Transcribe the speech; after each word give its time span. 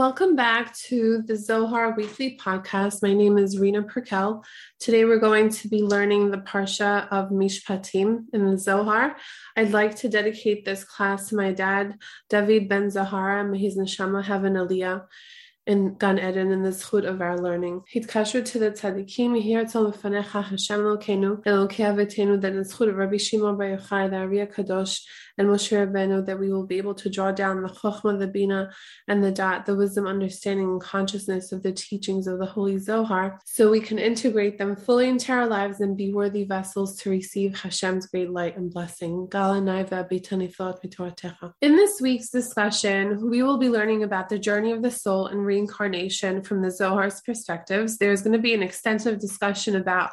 Welcome 0.00 0.34
back 0.34 0.74
to 0.88 1.20
the 1.26 1.36
Zohar 1.36 1.92
Weekly 1.94 2.38
Podcast. 2.38 3.02
My 3.02 3.12
name 3.12 3.36
is 3.36 3.58
Rina 3.58 3.82
Perkel. 3.82 4.42
Today 4.78 5.04
we're 5.04 5.18
going 5.18 5.50
to 5.50 5.68
be 5.68 5.82
learning 5.82 6.30
the 6.30 6.38
Parsha 6.38 7.06
of 7.10 7.28
Mishpatim 7.28 8.24
in 8.32 8.50
the 8.50 8.56
Zohar. 8.56 9.18
I'd 9.58 9.72
like 9.72 9.96
to 9.96 10.08
dedicate 10.08 10.64
this 10.64 10.84
class 10.84 11.28
to 11.28 11.36
my 11.36 11.52
dad, 11.52 11.98
David 12.30 12.66
Ben 12.66 12.88
Zahara. 12.88 13.44
May 13.44 13.58
his 13.58 13.76
neshama 13.76 14.24
have 14.24 14.44
an 14.44 14.54
aliyah 14.54 15.04
in 15.66 15.96
Gan 15.96 16.18
Eden 16.18 16.50
in 16.50 16.62
the 16.62 16.70
zchut 16.70 17.06
of 17.06 17.20
our 17.20 17.38
learning. 17.38 17.82
Hitkasher 17.94 18.42
to 18.44 18.58
the 18.58 18.70
tzaddikim, 18.70 19.40
here 19.40 19.64
tzol 19.64 19.92
lefanecha 19.92 20.42
Hashem 20.42 20.80
Elokeinu, 20.80 21.44
Elokei 21.44 21.84
Avetenu, 21.84 22.40
that 22.40 22.54
in 22.54 22.62
zchut 22.62 22.88
of 22.88 22.96
Rabbi 22.96 23.18
Shimon 23.18 23.58
Bar 23.58 23.76
Yochai, 23.76 24.08
the 24.08 24.16
Ari 24.16 24.46
Kadosh, 24.46 25.02
and 25.40 25.48
Moshe 25.48 25.72
Rabbeinu 25.72 26.26
that 26.26 26.38
we 26.38 26.52
will 26.52 26.66
be 26.66 26.76
able 26.76 26.94
to 26.94 27.08
draw 27.08 27.32
down 27.32 27.62
the 27.62 27.68
chokhmah, 27.68 28.18
the 28.18 28.26
bina, 28.26 28.70
and 29.08 29.24
the 29.24 29.32
da'at, 29.32 29.64
the 29.64 29.74
wisdom, 29.74 30.06
understanding, 30.06 30.66
and 30.66 30.80
consciousness 30.82 31.50
of 31.50 31.62
the 31.62 31.72
teachings 31.72 32.26
of 32.26 32.38
the 32.38 32.44
Holy 32.44 32.76
Zohar, 32.76 33.40
so 33.46 33.70
we 33.70 33.80
can 33.80 33.98
integrate 33.98 34.58
them 34.58 34.76
fully 34.76 35.08
into 35.08 35.32
our 35.32 35.46
lives 35.46 35.80
and 35.80 35.96
be 35.96 36.12
worthy 36.12 36.44
vessels 36.44 36.94
to 36.98 37.08
receive 37.08 37.58
Hashem's 37.58 38.06
great 38.06 38.30
light 38.30 38.58
and 38.58 38.70
blessing. 38.70 39.28
In 41.62 41.76
this 41.76 42.00
week's 42.02 42.28
discussion, 42.28 43.30
we 43.30 43.42
will 43.42 43.58
be 43.58 43.70
learning 43.70 44.02
about 44.02 44.28
the 44.28 44.38
journey 44.38 44.72
of 44.72 44.82
the 44.82 44.90
soul 44.90 45.28
and 45.28 45.46
reincarnation 45.46 46.42
from 46.42 46.60
the 46.60 46.68
Zohar's 46.68 47.22
perspectives. 47.22 47.96
There's 47.96 48.20
going 48.20 48.34
to 48.34 48.38
be 48.38 48.52
an 48.52 48.62
extensive 48.62 49.18
discussion 49.18 49.76
about 49.76 50.10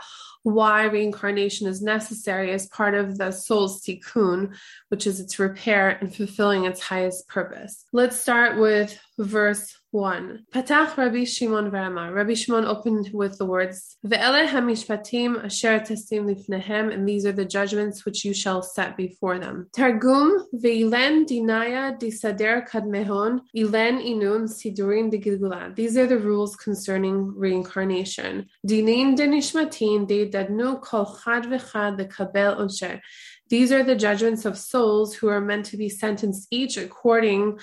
why 0.48 0.84
reincarnation 0.84 1.68
is 1.68 1.82
necessary 1.82 2.52
as 2.52 2.68
part 2.68 2.94
of 2.94 3.18
the 3.18 3.32
soul's 3.32 3.84
tikkun, 3.84 4.56
which 4.88 5.06
is 5.06 5.20
its 5.20 5.40
repair 5.40 5.90
and 5.90 6.16
fulfilling 6.16 6.64
its 6.64 6.80
highest 6.80 7.28
purpose. 7.28 7.84
Let's 7.92 8.16
start 8.16 8.58
with 8.58 8.98
verse 9.18 9.78
1. 9.98 10.46
Patach 10.54 10.96
Rabbi 10.96 11.24
Shimon 11.24 11.72
Varama. 11.72 12.14
Rabbi 12.14 12.36
Shimon 12.36 12.66
opened 12.66 13.10
with 13.14 13.40
the 13.40 13.46
words, 13.46 13.98
Ve'ele 14.06 14.48
hamishpatim 14.48 15.44
asher 15.44 15.80
testim 15.80 16.24
lifnehem, 16.30 16.94
and 16.94 17.10
these 17.10 17.26
are 17.26 17.32
the 17.32 17.44
judgments 17.44 18.06
which 18.06 18.24
you 18.24 18.32
shall 18.32 18.62
set 18.62 18.96
before 18.96 19.40
them. 19.40 19.68
Targum 19.76 20.46
ve'ilen 20.54 21.26
dinaya 21.26 21.98
disader 22.00 22.70
kadmehon, 22.70 23.42
ilen 23.56 23.98
inun 24.00 24.48
sidurin 24.48 25.10
de. 25.10 25.74
These 25.76 25.98
are 25.98 26.06
the 26.06 26.20
rules 26.20 26.56
concerning 26.56 27.34
reincarnation. 27.36 28.46
Dinin 28.68 29.18
denishmatin 29.18 30.08
de 30.08 30.30
dadnu 30.30 30.80
kol 30.80 31.06
chad 31.06 31.46
v'chad 31.46 32.00
lekabel 32.00 32.60
onsher. 32.60 33.02
These 33.50 33.72
are 33.72 33.84
the 33.84 33.96
judgments 33.96 34.44
of 34.44 34.58
souls 34.58 35.16
who 35.16 35.30
are 35.30 35.40
meant 35.40 35.66
to 35.68 35.78
be 35.78 35.90
sentenced 35.90 36.48
each 36.52 36.76
according 36.76 37.60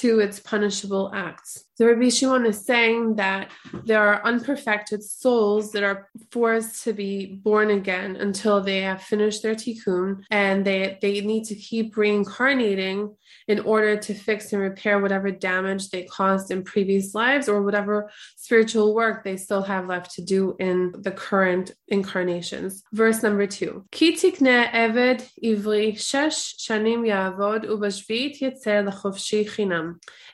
to 0.00 0.20
its 0.20 0.40
punishable 0.40 1.10
acts. 1.14 1.64
So 1.76 1.86
Rabbi 1.86 2.08
Shimon 2.08 2.46
is 2.46 2.64
saying 2.64 3.16
that 3.16 3.50
there 3.84 4.00
are 4.00 4.24
unperfected 4.24 5.02
souls 5.02 5.72
that 5.72 5.82
are 5.82 6.08
forced 6.30 6.84
to 6.84 6.94
be 6.94 7.38
born 7.44 7.70
again 7.70 8.16
until 8.16 8.62
they 8.62 8.80
have 8.80 9.02
finished 9.02 9.42
their 9.42 9.54
tikkun, 9.54 10.24
and 10.30 10.64
they, 10.64 10.98
they 11.02 11.20
need 11.20 11.44
to 11.44 11.54
keep 11.54 11.96
reincarnating 11.96 13.14
in 13.48 13.60
order 13.60 13.96
to 13.96 14.14
fix 14.14 14.52
and 14.52 14.62
repair 14.62 14.98
whatever 15.00 15.30
damage 15.30 15.90
they 15.90 16.04
caused 16.04 16.50
in 16.50 16.64
previous 16.64 17.14
lives 17.14 17.48
or 17.48 17.62
whatever 17.62 18.10
spiritual 18.36 18.94
work 18.94 19.22
they 19.22 19.36
still 19.36 19.62
have 19.62 19.86
left 19.86 20.14
to 20.14 20.22
do 20.22 20.56
in 20.58 20.92
the 21.00 21.10
current 21.10 21.72
incarnations. 21.88 22.82
Verse 22.92 23.22
number 23.22 23.46
two. 23.46 23.84
Ki 23.92 24.16
tikne 24.16 24.70
eved 24.72 25.28
ivri 25.44 25.94
shesh 25.94 26.54
shanim 26.58 27.02
yavod 27.06 27.66
ubashvit 27.66 28.40
yetzer 28.40 28.88
lechofshi 28.88 29.46
chinam. 29.46 29.85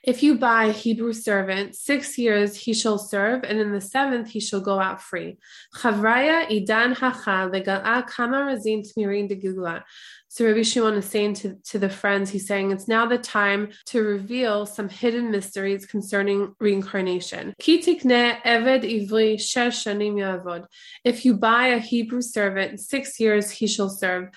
If 0.02 0.22
you 0.22 0.38
buy 0.38 0.64
a 0.64 0.72
Hebrew 0.72 1.12
servant, 1.12 1.74
six 1.76 2.18
years 2.18 2.56
he 2.56 2.74
shall 2.74 2.98
serve, 2.98 3.44
and 3.44 3.58
in 3.58 3.72
the 3.72 3.80
seventh 3.80 4.28
he 4.28 4.40
shall 4.40 4.60
go 4.60 4.80
out 4.80 5.00
free. 5.00 5.38
Chavraya 5.74 6.48
idan 6.48 6.94
hacha 6.96 8.04
kama 8.08 8.44
razin. 8.44 8.82
So 10.32 10.46
Rabbi 10.46 10.62
Shimon 10.62 10.94
is 10.94 11.04
saying 11.04 11.34
to, 11.34 11.56
to 11.64 11.78
the 11.78 11.90
friends, 11.90 12.30
he's 12.30 12.46
saying 12.46 12.70
it's 12.70 12.88
now 12.88 13.04
the 13.04 13.18
time 13.18 13.68
to 13.88 14.00
reveal 14.00 14.64
some 14.64 14.88
hidden 14.88 15.30
mysteries 15.30 15.84
concerning 15.84 16.54
reincarnation. 16.58 17.52
If 21.04 21.26
you 21.26 21.34
buy 21.34 21.66
a 21.66 21.78
Hebrew 21.78 22.22
servant, 22.22 22.80
six 22.80 23.20
years 23.20 23.50
he 23.50 23.66
shall 23.66 23.90
serve. 23.90 24.30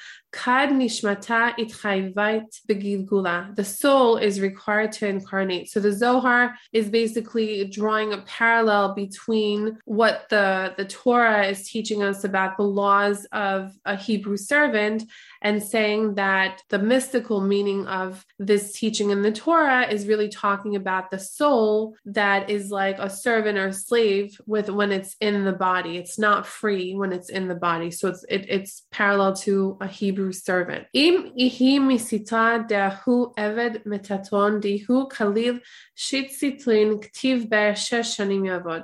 The 3.55 3.63
soul 3.63 4.17
is 4.17 4.41
required 4.41 4.91
to 4.93 5.07
incarnate. 5.07 5.69
So 5.69 5.79
the 5.79 5.93
Zohar 5.93 6.55
is 6.73 6.89
basically 6.89 7.65
drawing 7.69 8.11
a 8.11 8.17
parallel 8.23 8.95
between 8.95 9.77
what 9.85 10.25
the, 10.29 10.73
the 10.75 10.83
Torah 10.83 11.45
is 11.47 11.69
teaching 11.69 12.03
us 12.03 12.25
about 12.25 12.57
the 12.57 12.63
laws 12.63 13.25
of 13.31 13.71
a 13.85 13.95
Hebrew 13.95 14.35
servant 14.35 15.05
and 15.45 15.61
saying 15.61 16.15
that 16.15 16.63
the 16.71 16.79
mystical 16.79 17.39
meaning 17.39 17.85
of 17.85 18.25
this 18.39 18.73
teaching 18.73 19.11
in 19.11 19.21
the 19.21 19.31
Torah 19.31 19.85
is 19.87 20.07
really 20.07 20.27
talking 20.27 20.75
about 20.75 21.11
the 21.11 21.19
soul 21.19 21.95
that 22.03 22.49
is 22.49 22.71
like 22.71 22.97
a 22.97 23.11
servant 23.11 23.59
or 23.59 23.67
a 23.67 23.73
slave 23.73 24.41
with 24.47 24.71
when 24.71 24.91
it's 24.91 25.15
in 25.21 25.45
the 25.45 25.53
body. 25.53 25.97
It's 25.97 26.17
not 26.17 26.47
free 26.47 26.95
when 26.95 27.13
it's 27.13 27.29
in 27.29 27.47
the 27.47 27.53
body. 27.53 27.91
So 27.91 28.07
it's 28.07 28.25
it, 28.27 28.47
it's 28.49 28.87
parallel 28.89 29.35
to 29.45 29.77
a 29.81 29.87
Hebrew 29.87 30.31
servant. 30.31 30.87
Im 30.93 31.31
ihi 31.39 31.77
misita 31.79 32.67
dehu 32.67 33.35
eved 33.35 33.85
metaton 33.85 34.59
dihu 34.63 35.07
kalil 35.11 35.59
ktiv. 35.95 37.45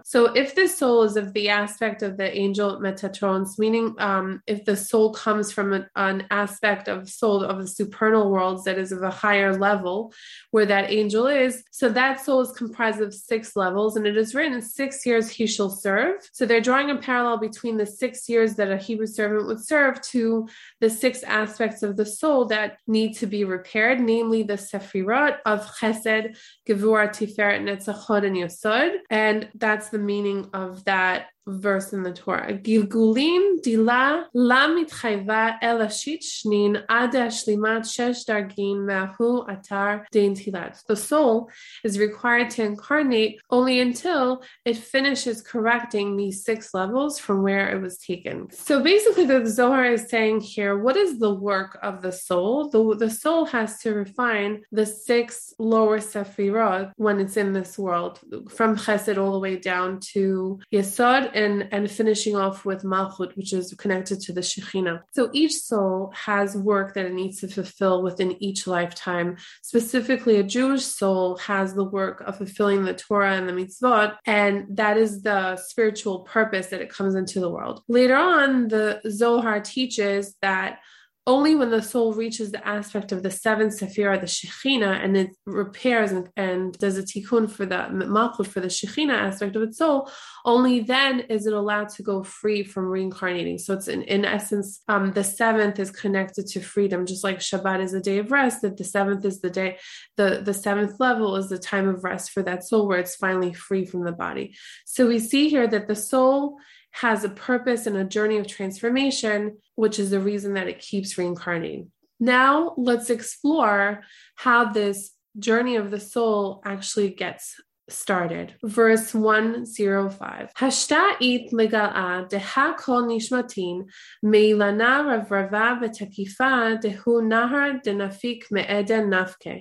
So 0.05 0.25
if 0.33 0.55
the 0.55 0.67
soul 0.67 1.03
is 1.03 1.17
of 1.17 1.33
the 1.33 1.49
aspect 1.49 2.03
of 2.03 2.17
the 2.17 2.38
angel 2.38 2.79
metatrons, 2.79 3.57
meaning 3.57 3.95
um, 3.97 4.41
if 4.45 4.63
the 4.63 4.78
soul 4.78 5.11
comes 5.13 5.51
from 5.51 5.73
an, 5.73 5.88
an 5.95 6.28
aspect 6.29 6.50
of 6.88 7.09
soul 7.09 7.44
of 7.44 7.59
the 7.59 7.67
supernal 7.67 8.29
worlds 8.31 8.63
that 8.63 8.78
is 8.78 8.91
of 8.91 9.03
a 9.03 9.09
higher 9.09 9.57
level 9.57 10.13
where 10.51 10.66
that 10.66 10.91
angel 10.91 11.28
is, 11.28 11.63
so 11.72 11.89
that 11.89 12.19
soul 12.19 12.41
is 12.41 12.51
comprised 12.51 13.01
of 13.01 13.13
six 13.13 13.56
levels, 13.56 13.95
and 13.95 14.06
it 14.06 14.17
is 14.17 14.35
written 14.35 14.61
six 14.61 15.06
years 15.06 15.29
he 15.29 15.47
shall 15.47 15.69
serve. 15.69 16.16
So 16.34 16.45
they're 16.45 16.61
drawing 16.61 16.90
a 16.90 16.97
parallel 16.97 17.38
between 17.38 17.78
the 17.78 17.85
six 17.85 18.28
years 18.28 18.56
that 18.56 18.72
a 18.72 18.78
Hebrew 18.78 19.07
servant 19.07 19.47
would 19.47 19.63
serve 19.63 20.01
to 20.01 20.47
the 20.79 20.90
six 20.90 21.23
aspects 21.23 21.84
of 21.84 21.97
the 21.97 22.06
soul 22.06 22.45
that 22.45 22.78
need 22.88 23.13
to 23.17 23.28
be 23.28 23.44
repaired, 23.44 24.00
namely 24.00 24.44
the 24.44 24.53
sefirot 24.53 25.38
of 25.45 25.66
chesed, 25.78 26.38
gevur, 26.67 27.09
tiferet, 27.09 27.61
netzach 27.61 27.95
hod, 27.95 28.23
and 28.23 28.35
yesod. 28.35 28.97
And 29.09 29.50
that's 29.56 29.90
the 29.90 30.00
meaning 30.00 30.50
of 30.53 30.84
that 30.85 31.28
verse 31.47 31.94
in 31.94 32.03
the 32.03 32.13
Torah. 32.13 32.53
Gilgulim 32.53 33.62
dila 33.62 34.25
la 34.34 34.68
mitchayva 34.68 35.59
elashit 35.62 36.24
shnin 36.24 36.84
ad 36.90 37.13
shlimat 37.13 37.81
shesh 37.81 38.25
dargin 38.25 38.85
mahu 38.85 39.46
atar 39.47 40.06
dein 40.12 40.35
tilat. 40.35 40.84
The 40.85 40.96
soul 40.96 41.50
is 41.84 41.97
required 41.97 42.50
to 42.52 42.63
incarnate 42.63 43.41
only 43.50 43.79
until 43.79 44.44
it 44.66 44.78
finishes 44.78 45.41
correcting 45.41 46.16
these 46.16 46.44
six 46.44 46.74
levels 46.74 47.19
from 47.19 47.41
where 47.44 47.69
it 47.75 47.81
was 47.81 47.97
taken. 47.97 48.50
So 48.52 48.84
basically, 48.84 49.25
the 49.25 49.46
Zohar 49.47 49.85
is 49.85 50.09
saying 50.09 50.41
here, 50.41 50.78
what 50.78 50.97
is 50.97 51.19
the 51.19 51.34
work 51.34 51.78
of 51.81 52.02
the 52.02 52.12
soul? 52.12 52.69
The, 52.69 52.96
the 52.96 53.09
soul 53.09 53.46
has 53.46 53.79
to 53.79 53.94
refine 53.94 54.62
the 54.72 54.85
six 54.85 55.53
lower 55.58 56.00
sefirot 56.00 56.91
when 56.97 57.19
it's 57.19 57.38
in 57.38 57.53
this 57.53 57.78
world, 57.78 58.19
from 58.50 58.75
chesed 58.75 59.18
all 59.18 59.34
the 59.34 59.40
way 59.40 59.58
down 59.58 60.00
to 60.13 60.59
yesod 60.73 61.31
and, 61.36 61.68
and 61.72 61.90
finishing 61.90 62.36
off 62.36 62.66
with 62.66 62.84
Malchut, 62.84 63.36
which 63.36 63.53
is 63.53 63.74
connected 63.75 64.19
to 64.22 64.34
the 64.34 64.42
Shekhinah. 64.42 65.02
So 65.12 65.30
each 65.34 65.53
soul 65.53 66.12
has 66.16 66.56
work 66.56 66.94
that 66.94 67.06
it 67.06 67.14
needs 67.14 67.40
to 67.42 67.47
fulfill 67.47 68.03
within 68.03 68.42
each 68.42 68.68
lifetime. 68.68 69.38
Specifically, 69.62 70.38
a 70.38 70.44
Jewish 70.44 70.86
soul 70.86 71.38
has 71.38 71.74
the 71.74 71.84
work 71.84 72.22
of 72.22 72.38
fulfilling 72.38 72.86
the 72.86 72.94
Torah 72.94 73.36
and 73.36 73.47
the 73.47 73.53
mitzvot, 73.53 74.17
and 74.26 74.66
that 74.78 74.97
is 74.97 75.22
the 75.22 75.58
spiritual 75.58 76.22
purpose 76.22 76.67
that 76.67 76.82
it 76.82 76.90
comes 76.90 77.16
into 77.16 77.40
the 77.40 77.50
world. 77.50 77.84
Later 77.88 78.16
on, 78.16 78.67
the 78.67 79.02
Zohar 79.09 79.59
teaches 79.59 80.35
that 80.41 80.79
only 81.28 81.53
when 81.53 81.70
the 81.70 81.84
soul 81.84 82.14
reaches 82.14 82.52
the 82.52 82.68
aspect 82.68 83.12
of 83.12 83.22
the 83.22 83.29
seven 83.29 83.68
sephira, 83.68 84.20
the 84.20 84.26
shechina, 84.26 85.03
and 85.03 85.16
it 85.16 85.29
repairs 85.46 86.12
and, 86.12 86.29
and 86.35 86.76
does 86.79 86.97
a 86.97 87.03
tikkun 87.03 87.50
for 87.50 87.66
the 87.66 87.76
malchut 87.76 88.47
for 88.47 88.59
the 88.59 88.68
shechina 88.68 89.14
aspect 89.14 89.56
of 89.56 89.62
its 89.62 89.78
soul, 89.78 90.09
only 90.46 90.79
then 90.79 91.20
is 91.22 91.46
it 91.46 91.53
allowed 91.53 91.90
to 91.90 92.02
go 92.02 92.23
free 92.23 92.64
from 92.64 92.85
reincarnating. 92.85 93.59
So 93.59 93.76
it's 93.76 93.88
in, 93.88 94.02
in 94.03 94.26
essence, 94.26 94.82
um, 94.88 95.12
the 95.12 95.23
seventh 95.23 95.78
is 95.79 95.91
connected 95.91 96.47
to 96.47 96.59
freedom, 96.59 97.06
just 97.06 97.24
like 97.24 97.38
Shabbat 97.38 97.82
is 97.82 97.94
a 97.94 98.02
day 98.02 98.17
of 98.17 98.32
rest. 98.32 98.64
That 98.64 98.78
the 98.78 98.84
seventh 98.84 99.24
is 99.24 99.41
the 99.41 99.52
day, 99.52 99.78
the 100.17 100.41
the 100.44 100.56
seventh 100.56 101.00
level 101.00 101.35
is 101.35 101.50
the 101.50 101.59
time 101.59 101.88
of 101.88 102.03
rest 102.03 102.32
for 102.32 102.41
that 102.44 102.64
soul 102.64 102.88
where 102.88 103.00
it's 103.00 103.16
finally 103.16 103.53
free 103.53 103.85
from 103.85 104.03
the 104.03 104.12
body. 104.12 104.56
So 104.85 105.08
we 105.08 105.20
see 105.20 105.50
here 105.50 105.67
that 105.67 105.88
the 105.88 105.96
soul 105.96 106.58
has 106.91 107.23
a 107.23 107.29
purpose 107.29 107.88
and 107.88 107.97
a 107.97 108.03
journey 108.03 108.38
of 108.38 108.47
transformation, 108.47 109.58
which 109.76 109.99
is 109.99 110.09
the 110.09 110.20
reason 110.20 110.53
that 110.53 110.67
it 110.67 110.79
keeps 110.79 111.17
reincarnating. 111.17 111.91
Now, 112.20 112.73
let's 112.78 113.09
explore 113.09 114.03
how 114.35 114.72
this 114.72 115.11
journey 115.40 115.78
of 115.78 115.91
the 115.91 115.99
soul 115.99 116.61
actually 116.66 117.09
gets 117.09 117.55
started. 117.91 118.53
Verse 118.64 119.14
105. 119.14 120.53
Hashta 120.58 121.16
it 121.20 121.52
legal'a 121.52 122.29
deha 122.29 122.78
nishmatin. 122.78 123.88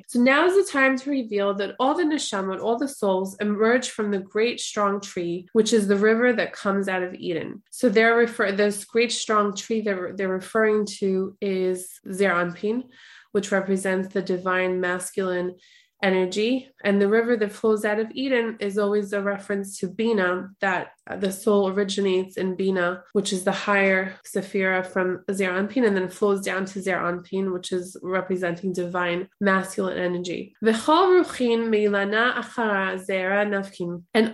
So 0.08 0.20
now 0.20 0.46
is 0.46 0.54
the 0.54 0.70
time 0.70 0.98
to 0.98 1.10
reveal 1.10 1.54
that 1.54 1.74
all 1.80 1.94
the 1.94 2.04
neshamot, 2.04 2.60
all 2.60 2.78
the 2.78 2.88
souls, 2.88 3.36
emerge 3.40 3.90
from 3.90 4.10
the 4.10 4.18
great 4.18 4.60
strong 4.60 5.00
tree, 5.00 5.48
which 5.52 5.72
is 5.72 5.88
the 5.88 5.96
river 5.96 6.32
that 6.32 6.52
comes 6.52 6.88
out 6.88 7.02
of 7.02 7.14
Eden. 7.14 7.62
So 7.70 7.88
they're 7.88 8.20
refer 8.20 8.52
this 8.52 8.84
great 8.84 9.12
strong 9.12 9.54
tree 9.54 9.80
that 9.82 10.16
they're 10.16 10.28
referring 10.28 10.86
to 10.98 11.36
is 11.40 12.00
Zeir 12.12 12.32
Anpin, 12.32 12.84
which 13.32 13.52
represents 13.52 14.12
the 14.12 14.22
divine 14.22 14.80
masculine 14.80 15.56
energy. 16.02 16.70
And 16.82 17.00
the 17.00 17.08
river 17.08 17.36
that 17.36 17.52
flows 17.52 17.84
out 17.84 17.98
of 17.98 18.10
Eden 18.12 18.56
is 18.60 18.78
always 18.78 19.12
a 19.12 19.22
reference 19.22 19.78
to 19.78 19.88
Bina, 19.88 20.50
that 20.60 20.92
the 21.18 21.32
soul 21.32 21.68
originates 21.68 22.36
in 22.36 22.54
Bina, 22.56 23.02
which 23.12 23.32
is 23.32 23.44
the 23.44 23.52
higher 23.52 24.14
Sephira 24.24 24.86
from 24.86 25.24
Zeir 25.30 25.52
Anpin, 25.52 25.86
and 25.86 25.96
then 25.96 26.08
flows 26.08 26.42
down 26.42 26.64
to 26.66 26.80
Zeir 26.80 27.00
Anpin, 27.00 27.52
which 27.52 27.72
is 27.72 27.96
representing 28.02 28.72
divine 28.72 29.28
masculine 29.40 29.98
energy. 29.98 30.54
And 30.62 30.76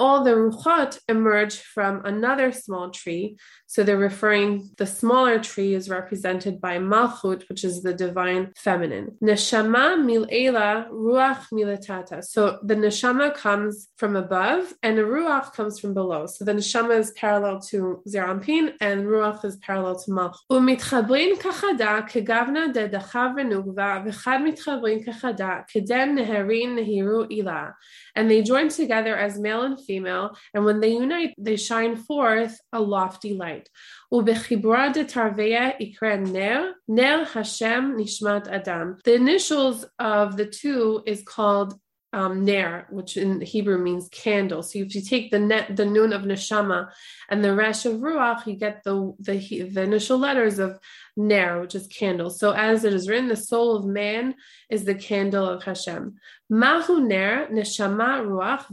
all 0.01 0.25
the 0.25 0.31
Ruchot 0.31 0.99
emerge 1.09 1.59
from 1.59 2.05
another 2.05 2.53
small 2.53 2.91
tree. 2.91 3.37
So 3.67 3.83
they're 3.83 3.97
referring, 3.97 4.71
the 4.77 4.87
smaller 4.87 5.41
tree 5.41 5.75
is 5.75 5.89
represented 5.89 6.61
by 6.61 6.79
Malchut, 6.79 7.49
which 7.49 7.65
is 7.65 7.83
the 7.83 7.95
divine 7.95 8.53
feminine. 8.57 9.17
Neshama 9.23 9.97
mil'ela 9.99 10.89
ruach 10.91 11.47
milatata. 11.57 12.23
So 12.25 12.59
the 12.63 12.75
neshama 12.75 13.35
comes 13.35 13.89
from 13.97 14.17
above 14.17 14.63
and 14.83 14.99
the 14.99 15.03
ruach 15.03 15.53
comes 15.55 15.79
from 15.81 15.93
below. 15.95 16.27
So 16.27 16.45
the 16.45 16.53
neshama 16.53 16.99
is 16.99 17.11
parallel 17.13 17.61
to 17.71 18.03
Zeir 18.09 18.27
Anpin 18.33 18.65
and 18.81 19.07
ruach 19.07 19.45
is 19.45 19.57
parallel 19.57 19.97
to 20.05 20.11
malchut. 20.11 20.47
ומתחברים 20.51 21.37
כחדה 21.37 22.01
כגוונה 22.09 22.67
דדחיו 22.75 23.31
ונוגבה 23.37 24.03
וחד 24.07 24.39
מתחברים 24.45 25.03
כחדה 25.05 25.61
כדם 25.69 26.15
נהרין 26.15 26.75
נהירו 26.75 27.23
אילה 27.31 27.67
and 28.17 28.31
they 28.31 28.43
join 28.43 28.69
together 28.71 29.17
as 29.17 29.39
male 29.39 29.63
and 29.63 29.79
female, 29.79 30.37
and 30.55 30.65
when 30.65 30.81
they 30.81 30.93
unite, 30.93 31.35
they 31.39 31.57
shine 31.57 31.97
forth 31.97 32.59
a 32.73 32.81
lofty 32.81 33.35
light. 33.35 33.69
The 39.05 39.15
initials 39.15 39.85
of 39.99 40.37
the 40.37 40.47
two 40.47 41.03
is 41.07 41.23
called 41.23 41.79
um, 42.13 42.45
ner, 42.47 42.87
which 42.91 43.17
in 43.19 43.43
Hebrew 43.43 43.79
means 43.79 44.09
candle. 44.09 44.63
So 44.63 44.79
if 44.79 44.95
you 44.95 45.03
take 45.03 45.31
the 45.31 45.39
net, 45.39 45.77
the 45.77 45.83
of 45.83 46.23
neshama, 46.23 46.89
and 47.29 47.45
the 47.45 47.55
resh 47.55 47.85
of 47.85 47.97
ruach, 47.97 48.47
you 48.47 48.55
get 48.55 48.83
the 48.85 49.15
the, 49.21 49.37
the 49.69 49.83
initial 49.83 50.19
letters 50.19 50.59
of 50.59 50.79
ner, 51.17 51.61
which 51.61 51.75
is 51.75 51.87
candle. 51.87 52.31
So 52.31 52.53
as 52.53 52.85
it 52.85 52.93
is 52.93 53.09
written, 53.09 53.29
the 53.29 53.37
soul 53.37 53.77
of 53.77 53.87
man 53.87 54.35
is 54.71 54.85
the 54.85 54.95
candle 54.95 55.49
of 55.49 55.63
Hashem. 55.63 56.17
Mahu 56.49 57.01
ner 57.01 57.49
neshama 57.51 58.23
ruach 58.25 58.71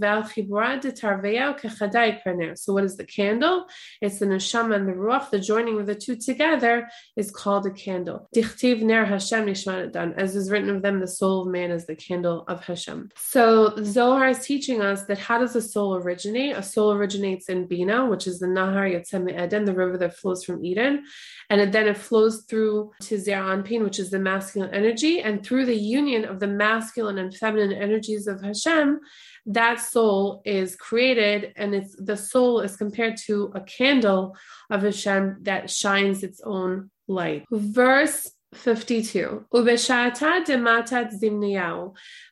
ner. 2.37 2.55
So 2.55 2.73
what 2.73 2.83
is 2.83 2.97
the 2.97 3.05
candle? 3.05 3.65
It's 3.99 4.19
the 4.19 4.27
neshama 4.27 4.75
and 4.75 4.87
the 4.87 4.93
ruach. 4.93 5.31
The 5.31 5.39
joining 5.39 5.79
of 5.79 5.87
the 5.87 5.95
two 5.95 6.15
together 6.15 6.87
is 7.15 7.31
called 7.31 7.65
a 7.65 7.71
candle. 7.71 8.29
Dichtiv 8.35 8.83
ner 8.83 9.05
Hashem 9.05 9.47
nishmat 9.47 10.13
As 10.15 10.35
is 10.35 10.51
written 10.51 10.69
of 10.69 10.83
them, 10.83 10.99
the 10.99 11.07
soul 11.07 11.43
of 11.43 11.47
man 11.47 11.71
is 11.71 11.87
the 11.87 11.95
candle 11.95 12.43
of 12.47 12.63
Hashem. 12.63 13.09
So 13.15 13.73
Zohar 13.83 14.29
is 14.29 14.45
teaching 14.45 14.81
us 14.81 15.05
that 15.05 15.17
how 15.17 15.39
does 15.39 15.55
a 15.55 15.61
soul 15.61 15.95
originate? 15.95 16.55
A 16.55 16.63
soul 16.63 16.93
originates 16.93 17.49
in 17.49 17.65
Bina, 17.67 18.05
which 18.05 18.27
is 18.27 18.39
the 18.39 18.47
Nahar 18.47 18.91
Yotzem 18.93 19.31
Eden, 19.31 19.65
the 19.65 19.73
river 19.73 19.97
that 19.97 20.15
flows 20.15 20.43
from 20.43 20.63
Eden, 20.63 21.03
and 21.49 21.73
then 21.73 21.87
it 21.87 21.97
flows 21.97 22.32
through 22.41 22.91
to 23.01 23.17
Zeir 23.17 23.41
Anpin, 23.41 23.83
which 23.83 23.99
is 23.99 24.09
the 24.09 24.19
masculine 24.19 24.73
energy, 24.73 25.21
and 25.21 25.45
through 25.45 25.65
the 25.65 25.75
union 25.75 26.25
of 26.25 26.39
the 26.39 26.47
masculine 26.47 27.17
and 27.17 27.35
feminine 27.35 27.73
energies 27.73 28.27
of 28.27 28.41
Hashem, 28.41 28.99
that 29.45 29.79
soul 29.79 30.41
is 30.45 30.75
created, 30.75 31.53
and 31.55 31.73
it's 31.75 31.95
the 31.97 32.17
soul 32.17 32.59
is 32.61 32.75
compared 32.75 33.17
to 33.25 33.51
a 33.55 33.61
candle 33.61 34.35
of 34.69 34.83
Hashem 34.83 35.39
that 35.43 35.69
shines 35.69 36.23
its 36.23 36.41
own 36.41 36.89
light. 37.07 37.45
Verse 37.51 38.29
52. 38.53 39.45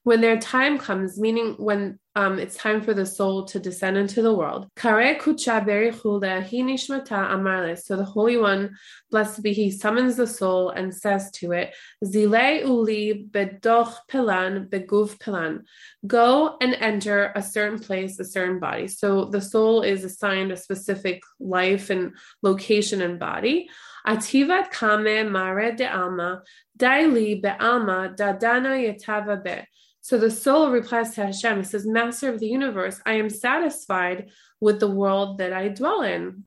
When 0.04 0.22
their 0.22 0.38
time 0.38 0.78
comes, 0.78 1.20
meaning 1.20 1.56
when 1.58 2.00
um, 2.16 2.40
it's 2.40 2.58
time 2.58 2.82
for 2.82 2.94
the 2.94 3.06
soul 3.06 3.46
to 3.46 3.60
descend 3.60 3.96
into 3.96 4.22
the 4.22 4.34
world. 4.34 4.68
Kare 4.76 5.16
kucha 5.16 5.64
hinishmata 5.64 7.32
amarle. 7.32 7.78
So 7.78 7.96
the 7.96 8.04
Holy 8.04 8.36
One, 8.36 8.76
blessed 9.12 9.42
be 9.42 9.54
He, 9.54 9.72
summons 9.72 10.18
the 10.18 10.28
soul 10.28 10.72
and 10.72 10.94
says 10.94 11.32
to 11.36 11.54
it, 11.54 11.74
Zile 12.04 12.66
uli 12.66 13.28
bedoch 13.32 13.96
pelan 14.10 14.68
beguv 14.68 15.20
pelan. 15.20 15.62
Go 16.06 16.58
and 16.60 16.74
enter 16.74 17.32
a 17.36 17.42
certain 17.42 17.80
place, 17.80 18.20
a 18.20 18.26
certain 18.26 18.60
body. 18.60 18.90
So 18.90 19.26
the 19.26 19.42
soul 19.42 19.82
is 19.82 20.04
assigned 20.04 20.52
a 20.52 20.58
specific 20.58 21.22
life 21.40 21.90
and 21.90 22.14
location 22.42 23.02
and 23.02 23.20
body. 23.20 23.70
Kame 24.06 25.30
mare 25.32 25.72
de 25.74 25.86
alma, 25.86 26.44
be 26.78 27.50
alma 27.60 28.14
yetava 28.18 29.44
be. 29.44 29.68
So 30.02 30.18
the 30.18 30.32
soul 30.32 30.72
replies 30.72 31.14
to 31.16 31.28
Hashem, 31.28 31.60
it 31.60 31.68
says, 31.68 31.86
Master 31.86 32.30
of 32.30 32.40
the 32.40 32.48
universe, 32.48 33.00
I 33.06 33.14
am 33.14 33.30
satisfied 33.30 34.32
with 34.60 34.80
the 34.80 34.90
world 34.90 35.38
that 35.38 35.54
I 35.54 35.68
dwell 35.68 36.02
in. 36.02 36.44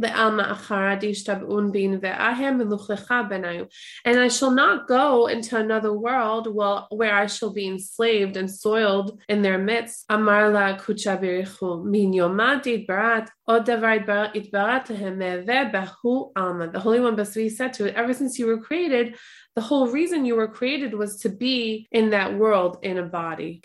And 0.00 0.40
I 4.20 4.28
shall 4.28 4.50
not 4.50 4.88
go 4.88 5.26
into 5.26 5.56
another 5.56 5.92
world 5.92 6.52
well, 6.52 6.86
where 6.90 7.14
I 7.14 7.26
shall 7.26 7.52
be 7.52 7.68
enslaved 7.68 8.36
and 8.36 8.50
soiled 8.50 9.20
in 9.28 9.42
their 9.42 9.58
midst. 9.58 10.04
Amar 10.08 10.50
la 10.50 10.76
min 16.54 16.72
The 16.72 16.80
Holy 16.80 17.00
One 17.00 17.16
Basvi 17.16 17.50
said 17.50 17.72
to 17.74 17.86
it, 17.86 17.94
ever 17.94 18.14
since 18.14 18.38
you 18.38 18.46
were 18.46 18.58
created, 18.58 19.16
the 19.54 19.62
whole 19.62 19.88
reason 19.88 20.24
you 20.24 20.34
were 20.34 20.48
created 20.48 20.94
was 20.94 21.16
to 21.20 21.28
be 21.28 21.86
in 21.92 22.10
that 22.10 22.34
world 22.34 22.78
in 22.82 22.98
a 22.98 23.04
body. 23.04 23.60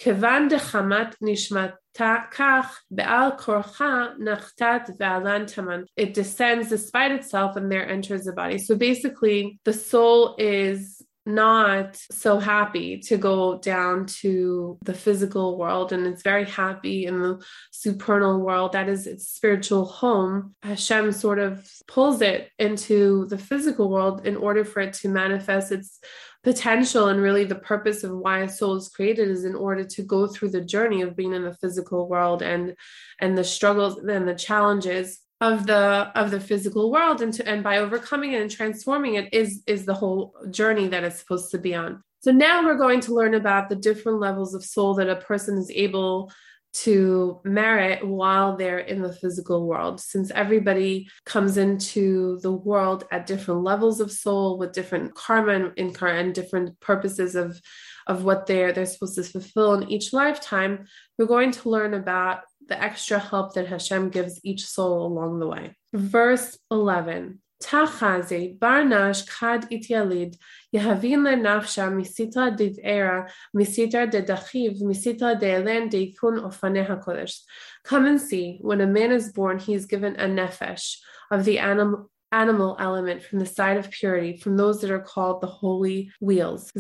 It 5.97 6.13
descends 6.13 6.69
despite 6.69 7.11
itself 7.11 7.55
and 7.55 7.71
there 7.71 7.87
enters 7.87 8.23
the 8.23 8.33
body. 8.33 8.57
So 8.59 8.75
basically, 8.75 9.59
the 9.65 9.73
soul 9.73 10.35
is 10.37 10.98
not 11.29 11.95
so 12.11 12.39
happy 12.39 12.99
to 12.99 13.17
go 13.17 13.59
down 13.59 14.05
to 14.05 14.77
the 14.83 14.93
physical 14.93 15.57
world 15.57 15.93
and 15.93 16.05
it's 16.05 16.23
very 16.23 16.45
happy 16.45 17.05
in 17.05 17.21
the 17.21 17.41
supernal 17.71 18.39
world 18.39 18.73
that 18.73 18.89
is 18.89 19.07
its 19.07 19.29
spiritual 19.29 19.85
home. 19.85 20.55
Hashem 20.63 21.11
sort 21.11 21.39
of 21.39 21.65
pulls 21.87 22.21
it 22.21 22.49
into 22.57 23.27
the 23.27 23.37
physical 23.37 23.89
world 23.89 24.25
in 24.25 24.35
order 24.35 24.65
for 24.65 24.81
it 24.81 24.93
to 24.95 25.09
manifest 25.09 25.71
its 25.71 25.99
potential 26.43 27.09
and 27.09 27.21
really 27.21 27.43
the 27.43 27.55
purpose 27.55 28.03
of 28.03 28.11
why 28.11 28.39
a 28.39 28.49
soul 28.49 28.75
is 28.75 28.89
created 28.89 29.29
is 29.29 29.43
in 29.43 29.55
order 29.55 29.83
to 29.83 30.01
go 30.03 30.25
through 30.25 30.49
the 30.49 30.61
journey 30.61 31.01
of 31.01 31.15
being 31.15 31.33
in 31.33 31.43
the 31.43 31.53
physical 31.55 32.07
world 32.07 32.41
and 32.41 32.75
and 33.19 33.37
the 33.37 33.43
struggles 33.43 33.97
and 33.97 34.27
the 34.27 34.35
challenges 34.35 35.19
of 35.41 35.65
the 35.65 36.11
of 36.15 36.31
the 36.31 36.39
physical 36.39 36.91
world 36.91 37.21
and 37.21 37.33
to 37.33 37.47
and 37.47 37.63
by 37.63 37.77
overcoming 37.77 38.33
it 38.33 38.41
and 38.41 38.51
transforming 38.51 39.15
it 39.15 39.33
is 39.33 39.63
is 39.67 39.85
the 39.85 39.93
whole 39.93 40.33
journey 40.51 40.87
that 40.87 41.03
it's 41.03 41.19
supposed 41.19 41.51
to 41.51 41.57
be 41.57 41.73
on. 41.73 42.03
So 42.21 42.31
now 42.31 42.65
we're 42.65 42.77
going 42.77 42.99
to 43.01 43.13
learn 43.13 43.33
about 43.33 43.69
the 43.69 43.77
different 43.77 44.19
levels 44.19 44.53
of 44.53 44.65
soul 44.65 44.95
that 44.95 45.09
a 45.09 45.15
person 45.15 45.57
is 45.57 45.71
able 45.73 46.31
to 46.71 47.39
merit 47.45 48.05
while 48.05 48.55
they're 48.55 48.79
in 48.79 49.01
the 49.01 49.13
physical 49.13 49.65
world. 49.65 49.99
Since 49.99 50.29
everybody 50.31 51.09
comes 51.25 51.57
into 51.57 52.39
the 52.41 52.51
world 52.51 53.05
at 53.11 53.25
different 53.25 53.63
levels 53.63 54.01
of 54.01 54.11
soul 54.11 54.57
with 54.57 54.73
different 54.73 55.15
karma 55.15 55.71
and, 55.77 55.97
and 56.01 56.35
different 56.35 56.79
purposes 56.79 57.35
of 57.35 57.59
of 58.07 58.23
what 58.23 58.47
they're 58.47 58.73
they're 58.73 58.87
supposed 58.87 59.15
to 59.15 59.23
fulfill 59.23 59.75
in 59.75 59.89
each 59.89 60.13
lifetime 60.13 60.85
we're 61.17 61.27
going 61.27 61.51
to 61.51 61.69
learn 61.69 61.93
about 61.93 62.39
the 62.69 62.81
extra 62.81 63.19
help 63.19 63.53
that 63.53 63.67
Hashem 63.67 64.09
gives 64.09 64.39
each 64.43 64.65
soul 64.65 65.05
along 65.05 65.39
the 65.39 65.47
way 65.47 65.75
verse 65.93 66.57
11 66.71 67.41
Tachaze 67.61 68.57
barnash 68.57 69.27
kad 69.27 69.69
ityalid 69.69 70.37
divera 72.57 73.29
misitra 73.53 74.09
de 74.09 74.21
misitra 74.81 75.37
de. 75.37 75.61
Come 77.83 78.05
and 78.05 78.21
see, 78.21 78.59
when 78.61 78.79
a 78.79 78.87
man 78.87 79.11
is 79.11 79.33
born, 79.33 79.59
he 79.59 79.73
is 79.73 79.85
given 79.85 80.15
a 80.15 80.25
nefesh 80.25 80.99
of 81.31 81.43
the 81.43 81.59
animal 81.59 82.09
animal 82.31 82.77
element 82.79 83.21
from 83.23 83.39
the 83.39 83.45
side 83.45 83.77
of 83.77 83.89
purity, 83.89 84.37
from 84.37 84.55
those 84.57 84.81
that 84.81 84.91
are 84.91 84.99
called 84.99 85.39
the 85.41 85.47
holy 85.47 86.11
wheels. 86.19 86.71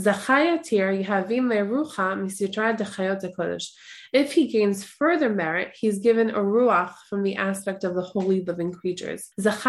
If 4.11 4.33
he 4.33 4.47
gains 4.47 4.83
further 4.83 5.29
merit, 5.29 5.77
he's 5.79 5.99
given 5.99 6.31
a 6.31 6.39
ruach 6.39 6.93
from 7.09 7.21
the 7.23 7.35
aspect 7.35 7.83
of 7.83 7.93
the 7.95 8.01
holy 8.01 8.43
living 8.43 8.71
creatures. 8.71 9.29
If 9.37 9.63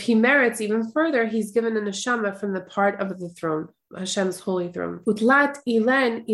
he 0.00 0.14
merits 0.14 0.60
even 0.60 0.92
further, 0.92 1.26
he's 1.26 1.52
given 1.52 1.74
a 1.76 1.80
neshama 1.80 2.38
from 2.38 2.52
the 2.52 2.60
part 2.62 3.00
of 3.00 3.18
the 3.18 3.30
throne, 3.30 3.68
Hashem's 3.96 4.40
holy 4.40 4.70
throne. 4.70 5.00
Utlat 5.06 5.56
inun 5.66 6.26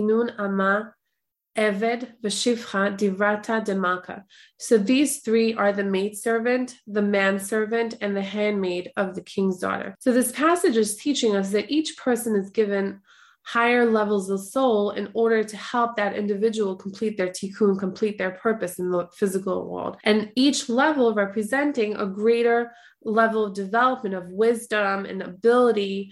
Eved, 1.56 2.12
Vashivcha, 2.22 2.98
Divrata, 2.98 3.64
Demaka. 3.64 4.24
So 4.58 4.76
these 4.76 5.20
three 5.20 5.54
are 5.54 5.72
the 5.72 5.84
maidservant, 5.84 6.76
the 6.86 7.02
manservant, 7.02 7.94
and 8.00 8.16
the 8.16 8.22
handmaid 8.22 8.90
of 8.96 9.14
the 9.14 9.22
king's 9.22 9.58
daughter. 9.58 9.94
So 10.00 10.12
this 10.12 10.32
passage 10.32 10.76
is 10.76 10.96
teaching 10.96 11.36
us 11.36 11.50
that 11.50 11.70
each 11.70 11.96
person 11.96 12.34
is 12.34 12.50
given 12.50 13.00
higher 13.44 13.84
levels 13.84 14.30
of 14.30 14.40
soul 14.40 14.90
in 14.92 15.10
order 15.12 15.44
to 15.44 15.56
help 15.56 15.96
that 15.96 16.16
individual 16.16 16.74
complete 16.74 17.16
their 17.16 17.28
tikkun, 17.28 17.78
complete 17.78 18.16
their 18.16 18.30
purpose 18.30 18.78
in 18.78 18.90
the 18.90 19.06
physical 19.14 19.70
world. 19.70 19.98
And 20.02 20.32
each 20.34 20.68
level 20.68 21.14
representing 21.14 21.94
a 21.94 22.06
greater 22.06 22.72
level 23.02 23.44
of 23.44 23.54
development 23.54 24.14
of 24.14 24.30
wisdom 24.30 25.04
and 25.04 25.22
ability 25.22 26.10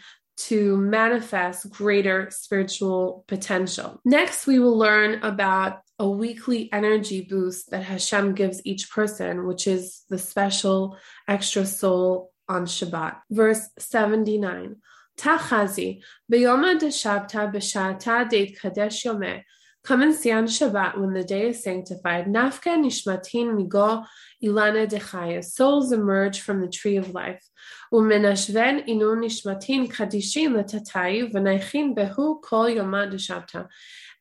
to 0.49 0.77
manifest 0.77 1.71
greater 1.71 2.29
spiritual 2.31 3.25
potential. 3.29 4.01
Next, 4.05 4.47
we 4.47 4.59
will 4.59 4.77
learn 4.77 5.23
about 5.23 5.81
a 5.99 6.09
weekly 6.09 6.69
energy 6.73 7.23
boost 7.29 7.71
that 7.71 7.85
Hashem 7.85 8.35
gives 8.35 8.61
each 8.65 8.91
person, 8.91 9.47
which 9.47 9.67
is 9.67 10.03
the 10.09 10.19
special 10.19 10.97
extra 11.29 11.65
soul 11.65 12.33
on 12.49 12.67
Shabbat. 12.67 13.17
Verse 13.31 13.69
79. 13.79 14.77
Tachazi, 15.17 16.01
beyoma 16.31 16.79
de 16.79 16.87
shabta 16.87 17.53
b'shata 17.53 18.29
deit 18.29 18.59
kadesh 18.59 19.05
yomeh. 19.05 19.43
Come 19.85 20.03
and 20.03 20.15
see 20.15 20.31
on 20.31 20.47
Shabbat 20.47 20.97
when 20.97 21.13
the 21.13 21.25
day 21.25 21.49
is 21.49 21.65
sanctified. 21.65 22.27
Nafka 22.27 22.79
nishmatin 22.79 23.57
migo 23.57 24.05
ilana 24.43 24.87
dechaya. 24.87 25.45
Souls 25.45 25.91
emerge 25.91 26.41
from 26.41 26.61
the 26.61 26.69
tree 26.69 26.97
of 26.97 27.13
life. 27.13 27.45
Umenashven 27.93 28.87
inu 28.89 29.17
nishmatin 29.17 29.93
kadishin 29.93 30.53
letatayu 30.53 31.33
v'naichin 31.33 31.97
behu 31.97 32.41
kol 32.43 32.67
yoma 32.67 33.13
deshabta. 33.13 33.67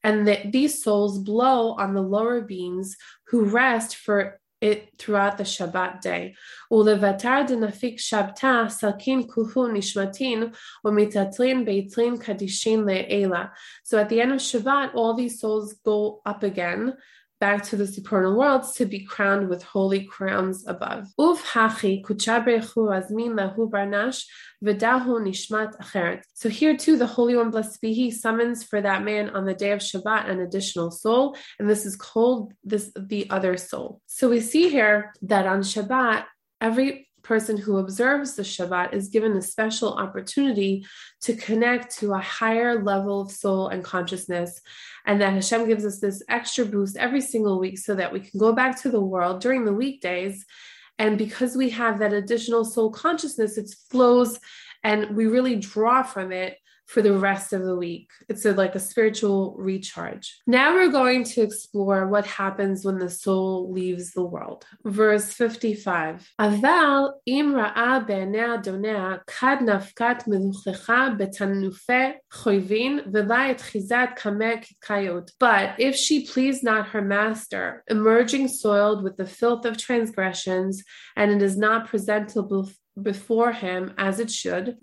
And 0.04 0.28
that 0.28 0.52
these 0.52 0.84
souls 0.84 1.20
blow 1.20 1.74
on 1.74 1.94
the 1.94 2.02
lower 2.02 2.42
beings 2.42 2.98
who 3.28 3.46
rest 3.46 3.98
for 3.98 4.41
it 4.62 4.92
throughout 4.98 5.38
the 5.38 5.44
Shabbat 5.44 6.02
day. 6.02 6.36
Ulevatar 6.72 7.48
denafik 7.48 7.98
shabta 7.98 8.68
salkin 8.68 9.28
kuhu 9.28 9.70
nishmatin 9.72 10.56
umitatlin 10.86 11.66
beitlin 11.66 12.22
kadishin 12.22 12.84
le'ela. 12.86 13.50
So 13.84 13.98
at 13.98 14.10
the 14.10 14.22
end 14.22 14.34
of 14.34 14.40
Shabbat, 14.40 14.94
all 14.94 15.16
these 15.16 15.42
souls 15.42 15.74
go 15.84 16.22
up 16.26 16.44
again 16.44 16.94
back 17.42 17.64
to 17.64 17.76
the 17.76 17.88
supernal 17.88 18.38
worlds 18.38 18.72
to 18.76 18.86
be 18.86 19.04
crowned 19.04 19.50
with 19.50 19.64
holy 19.64 20.06
crowns 20.06 20.66
above. 20.68 21.08
Hachi 21.20 22.02
azmin 22.06 23.34
lahu 23.40 23.70
barnash 23.70 24.24
v'dahu 24.64 25.20
nishmat 25.28 25.76
acheret. 25.82 26.22
So 26.36 26.48
here 26.48 26.78
too, 26.78 26.98
the 26.98 27.08
Holy 27.08 27.36
One, 27.36 27.52
blessed 27.52 27.82
be 27.82 27.94
He, 27.94 28.12
summons 28.12 28.64
for 28.64 28.80
that 28.80 29.04
man 29.04 29.32
on 29.32 29.46
the 29.46 29.56
day 29.56 29.72
of 29.72 29.80
Shabbat 29.80 30.30
an 30.30 30.40
additional 30.40 30.92
soul, 30.92 31.36
and 31.60 31.70
this 31.70 31.86
is 31.86 31.96
called 31.96 32.54
this 32.64 32.92
the 32.96 33.30
other 33.30 33.58
soul. 33.58 34.02
So 34.06 34.30
we 34.30 34.40
see 34.40 34.70
here 34.70 35.14
that 35.24 35.48
on 35.48 35.62
Shabbat, 35.62 36.26
every 36.62 37.08
person 37.24 37.58
who 37.58 37.78
observes 37.78 38.36
the 38.36 38.44
Shabbat 38.44 38.94
is 38.94 39.10
given 39.10 39.34
a 39.34 39.42
special 39.42 39.94
opportunity 39.94 40.86
to 41.22 41.36
connect 41.36 41.98
to 42.00 42.14
a 42.14 42.20
higher 42.20 42.82
level 42.84 43.22
of 43.22 43.32
soul 43.32 43.68
and 43.68 43.84
consciousness. 43.84 44.62
And 45.06 45.22
that 45.22 45.34
Hashem 45.34 45.68
gives 45.68 45.86
us 45.86 46.00
this 46.00 46.24
extra 46.30 46.66
boost 46.66 46.98
every 46.98 47.22
single 47.22 47.60
week 47.60 47.78
so 47.78 47.96
that 47.96 48.12
we 48.12 48.20
can 48.20 48.40
go 48.40 48.54
back 48.54 48.82
to 48.82 48.90
the 48.90 49.02
world 49.02 49.42
during 49.42 49.66
the 49.66 49.74
weekdays. 49.74 50.46
And 51.00 51.18
because 51.18 51.56
we 51.56 51.70
have 51.72 52.00
that 52.00 52.14
additional 52.14 52.66
soul 52.66 52.92
consciousness, 52.92 53.58
it 53.58 53.74
flows 53.90 54.40
and 54.84 55.16
we 55.16 55.26
really 55.28 55.56
draw 55.56 56.04
from 56.04 56.32
it 56.32 56.58
for 56.92 57.02
the 57.02 57.18
rest 57.18 57.54
of 57.54 57.64
the 57.64 57.76
week. 57.76 58.10
It's 58.28 58.46
a, 58.46 58.52
like 58.52 58.76
a 58.76 58.80
spiritual 58.80 59.56
recharge. 59.58 60.42
Now 60.46 60.74
we're 60.74 60.92
going 60.92 61.24
to 61.24 61.42
explore 61.42 62.06
what 62.08 62.26
happens 62.28 62.84
when 62.84 62.98
the 62.98 63.10
soul 63.10 63.72
leaves 63.72 64.12
the 64.12 64.26
world. 64.26 64.66
Verse 64.84 65.32
55. 65.34 66.30
Aval. 66.40 67.14
But 75.40 75.80
if 75.80 75.96
she 75.96 76.28
please 76.28 76.62
not 76.62 76.90
her 76.90 77.02
master, 77.02 77.84
emerging 77.88 78.50
soiled 78.50 79.02
with 79.02 79.16
the 79.16 79.26
filth 79.26 79.64
of 79.66 79.78
transgressions, 79.78 80.84
and 81.16 81.32
it 81.32 81.42
is 81.42 81.58
not 81.58 81.88
presentable 81.88 82.70
before 83.02 83.52
him 83.52 83.94
as 83.98 84.20
it 84.20 84.30
should. 84.32 84.78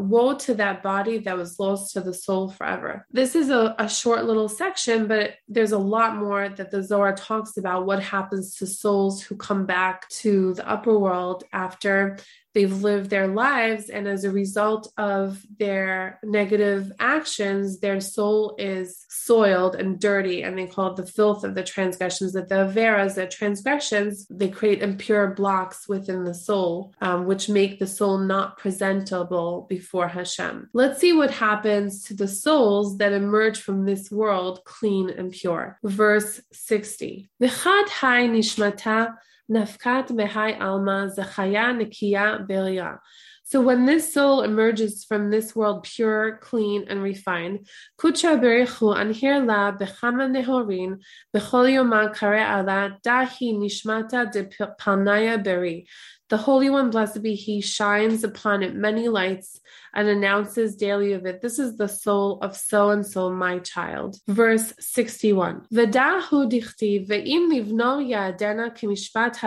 Woe 0.00 0.34
to 0.34 0.54
that 0.54 0.82
body 0.82 1.18
that 1.18 1.36
was 1.36 1.58
lost 1.58 1.94
to 1.94 2.00
the 2.00 2.14
soul 2.14 2.48
forever. 2.48 3.06
This 3.10 3.34
is 3.34 3.50
a, 3.50 3.74
a 3.78 3.88
short 3.88 4.24
little 4.24 4.48
section, 4.48 5.06
but 5.06 5.34
there's 5.48 5.72
a 5.72 5.78
lot 5.78 6.16
more 6.16 6.48
that 6.48 6.70
the 6.70 6.82
Zohar 6.82 7.14
talks 7.14 7.56
about 7.56 7.86
what 7.86 8.02
happens 8.02 8.54
to 8.56 8.66
souls 8.66 9.22
who 9.22 9.36
come 9.36 9.66
back 9.66 10.08
to 10.08 10.54
the 10.54 10.68
upper 10.68 10.98
world 10.98 11.44
after 11.52 12.18
they've 12.54 12.82
lived 12.82 13.10
their 13.10 13.26
lives 13.26 13.90
and 13.90 14.06
as 14.06 14.24
a 14.24 14.30
result 14.30 14.92
of 14.96 15.44
their 15.58 16.18
negative 16.22 16.92
actions 16.98 17.80
their 17.80 18.00
soul 18.00 18.54
is 18.58 19.04
soiled 19.08 19.74
and 19.74 20.00
dirty 20.00 20.42
and 20.42 20.58
they 20.58 20.66
call 20.66 20.92
it 20.92 20.96
the 20.96 21.06
filth 21.06 21.44
of 21.44 21.54
the 21.54 21.62
transgressions 21.62 22.32
that 22.32 22.48
the 22.48 22.54
averas 22.54 23.14
the 23.14 23.26
transgressions 23.26 24.26
they 24.30 24.48
create 24.48 24.82
impure 24.82 25.34
blocks 25.34 25.88
within 25.88 26.24
the 26.24 26.34
soul 26.34 26.92
um, 27.00 27.26
which 27.26 27.48
make 27.48 27.78
the 27.78 27.86
soul 27.86 28.18
not 28.18 28.58
presentable 28.58 29.66
before 29.68 30.08
hashem. 30.08 30.68
Let's 30.72 31.00
see 31.00 31.12
what 31.12 31.30
happens 31.30 32.04
to 32.04 32.14
the 32.14 32.28
souls 32.28 32.98
that 32.98 33.12
emerge 33.12 33.60
from 33.60 33.84
this 33.84 34.10
world 34.10 34.60
clean 34.64 35.10
and 35.10 35.30
pure. 35.32 35.78
Verse 35.82 36.40
60 36.52 37.30
nishmata 37.42 39.14
Nafkat 39.50 40.08
mehai 40.08 40.58
alma 40.58 41.10
zachaya 41.14 41.72
nikia 41.76 42.46
beria. 42.48 42.98
So 43.46 43.60
when 43.60 43.84
this 43.84 44.14
soul 44.14 44.40
emerges 44.40 45.04
from 45.04 45.30
this 45.30 45.54
world 45.54 45.82
pure, 45.82 46.38
clean, 46.40 46.86
and 46.88 47.02
refined, 47.02 47.66
kucha 48.00 48.40
berichu 48.40 48.96
anhir 48.96 49.44
la 49.46 49.76
bechama 49.76 50.32
nehorin 50.34 51.00
bechol 51.36 51.68
yoma 51.68 52.14
kare 52.14 52.40
ala 52.40 52.96
dahi 53.04 53.54
nishmata 53.54 54.32
de 54.32 54.44
palnaya 54.80 55.44
beri. 55.44 55.86
The 56.30 56.38
Holy 56.38 56.70
One, 56.70 56.90
blessed 56.90 57.22
be 57.22 57.34
He, 57.34 57.60
shines 57.60 58.24
upon 58.24 58.62
it 58.62 58.74
many 58.74 59.08
lights 59.08 59.60
and 59.94 60.08
announces 60.08 60.74
daily 60.74 61.12
of 61.12 61.26
it, 61.26 61.42
This 61.42 61.58
is 61.58 61.76
the 61.76 61.86
soul 61.88 62.38
of 62.40 62.56
so 62.56 62.90
and 62.90 63.06
so, 63.06 63.30
my 63.30 63.58
child. 63.58 64.16
Verse 64.26 64.72
61. 64.80 65.66
V'dahu 65.72 66.50
dichti 66.50 67.06
ve'im 67.06 67.50
livno 67.52 68.02
ya'adena 68.02 68.74
kemishpat 68.74 69.38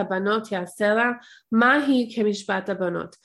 mahi 1.51 2.15
kemishpat. 2.15 3.15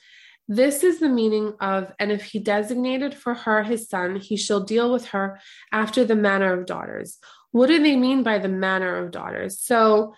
This 0.47 0.83
is 0.83 0.99
the 0.99 1.07
meaning 1.07 1.53
of, 1.61 1.93
and 1.99 2.11
if 2.11 2.23
he 2.23 2.39
designated 2.39 3.13
for 3.13 3.33
her 3.33 3.63
his 3.63 3.87
son, 3.87 4.17
he 4.17 4.35
shall 4.35 4.61
deal 4.61 4.91
with 4.91 5.05
her 5.09 5.39
after 5.71 6.03
the 6.03 6.15
manner 6.15 6.59
of 6.59 6.65
daughters. 6.65 7.17
What 7.51 7.67
do 7.67 7.81
they 7.81 7.95
mean 7.95 8.23
by 8.23 8.39
the 8.39 8.49
manner 8.49 8.97
of 8.97 9.11
daughters? 9.11 9.61
So 9.61 10.15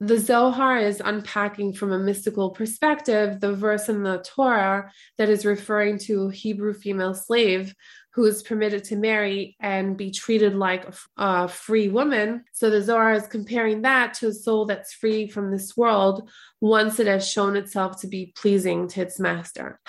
the 0.00 0.18
Zohar 0.18 0.78
is 0.78 1.00
unpacking 1.02 1.72
from 1.72 1.92
a 1.92 1.98
mystical 1.98 2.50
perspective 2.50 3.40
the 3.40 3.54
verse 3.54 3.88
in 3.88 4.02
the 4.02 4.18
Torah 4.18 4.90
that 5.16 5.30
is 5.30 5.46
referring 5.46 5.98
to 6.00 6.24
a 6.24 6.32
Hebrew 6.32 6.74
female 6.74 7.14
slave 7.14 7.74
who 8.12 8.24
is 8.24 8.42
permitted 8.42 8.84
to 8.84 8.96
marry 8.96 9.56
and 9.60 9.96
be 9.96 10.10
treated 10.10 10.54
like 10.54 10.86
a, 11.18 11.48
free 11.48 11.88
woman. 11.88 12.44
So 12.52 12.70
the 12.70 12.82
Zohar 12.82 13.12
is 13.12 13.26
comparing 13.26 13.82
that 13.82 14.14
to 14.14 14.28
a 14.28 14.32
soul 14.32 14.64
that's 14.64 14.94
free 14.94 15.28
from 15.28 15.50
this 15.50 15.76
world 15.76 16.30
once 16.60 16.98
it 16.98 17.06
has 17.06 17.28
shown 17.28 17.56
itself 17.56 18.00
to 18.00 18.06
be 18.06 18.32
pleasing 18.34 18.88
to 18.88 19.02
its 19.02 19.20
master. 19.20 19.80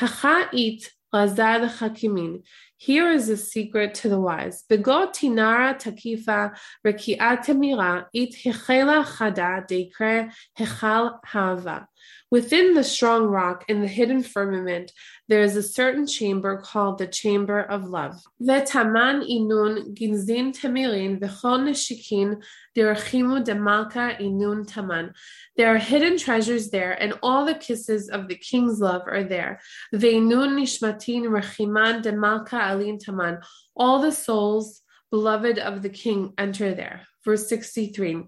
Here 2.80 3.10
is 3.10 3.28
a 3.30 3.38
secret 3.38 3.96
to 3.96 4.10
the 4.10 4.20
wise. 4.20 4.64
Begot 4.70 5.16
tinara 5.16 5.82
takifa 5.82 6.56
reki'at 6.86 7.58
mira 7.58 8.08
it 8.14 8.36
hechela 8.36 9.04
chada 9.04 9.68
dekre 9.68 10.32
hechal 10.58 11.18
hava. 11.26 11.88
Within 12.30 12.74
the 12.74 12.84
strong 12.84 13.28
rock 13.28 13.64
in 13.70 13.80
the 13.80 13.88
hidden 13.88 14.22
firmament, 14.22 14.92
there 15.30 15.40
is 15.40 15.56
a 15.56 15.64
certain 15.64 16.06
chamber 16.06 16.58
called 16.58 16.98
the 16.98 17.08
chamber 17.08 17.62
of 17.62 17.86
love. 17.86 18.22
Vetaman 18.42 19.24
inun 19.26 19.96
ginzin 19.98 20.52
temirin 20.54 21.20
v'chol 21.20 21.62
neshikin 21.62 22.44
derachimu 22.76 23.46
demalka 23.46 24.20
inun 24.20 24.68
taman. 24.68 25.14
There 25.56 25.74
are 25.74 25.78
hidden 25.78 26.18
treasures 26.18 26.70
there, 26.70 27.02
and 27.02 27.14
all 27.24 27.46
the 27.46 27.56
kisses 27.56 28.10
of 28.10 28.28
the 28.28 28.36
king's 28.36 28.82
love 28.82 29.04
are 29.08 29.24
there. 29.24 29.62
Ve'inun 29.96 30.60
nishmatin 30.60 31.24
rechiman 31.24 32.04
demalka 32.04 32.60
alin 32.60 33.00
taman. 33.00 33.40
All 33.74 34.02
the 34.02 34.12
souls 34.12 34.82
beloved 35.12 35.60
of 35.60 35.82
the 35.82 35.90
king 35.90 36.34
enter 36.38 36.74
there. 36.74 37.08
Verse 37.28 37.50
63. 37.50 38.24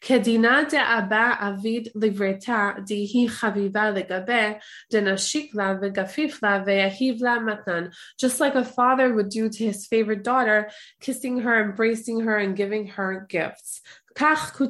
Kedina 0.00 0.66
de 0.66 0.78
abba 0.78 1.36
avid 1.38 1.92
livreta 1.94 2.78
dihi 2.80 3.28
chaviva 3.28 3.92
legabe 3.92 4.58
denashikla 4.90 5.78
vegafifla 5.78 6.64
ve'ahivla 6.64 7.44
matan. 7.44 7.92
Just 8.18 8.40
like 8.40 8.54
a 8.54 8.64
father 8.64 9.12
would 9.12 9.28
do 9.28 9.50
to 9.50 9.64
his 9.66 9.86
favorite 9.86 10.24
daughter, 10.24 10.70
kissing 10.98 11.40
her, 11.40 11.62
embracing 11.62 12.20
her, 12.20 12.38
and 12.38 12.56
giving 12.56 12.86
her 12.86 13.26
gifts. 13.28 13.82
כך 14.15 14.61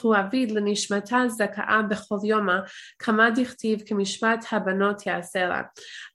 הוא 0.00 0.16
אביד 0.16 0.50
לנשמתה 0.50 1.22
זכאה 1.28 1.82
בכל 1.90 2.16
יומה, 2.24 2.60
כמה 2.98 3.30
דכתיב 3.30 3.82
כמשפט 3.86 4.44
הבנות 4.52 5.06
יעשה 5.06 5.46
לה. 5.46 5.62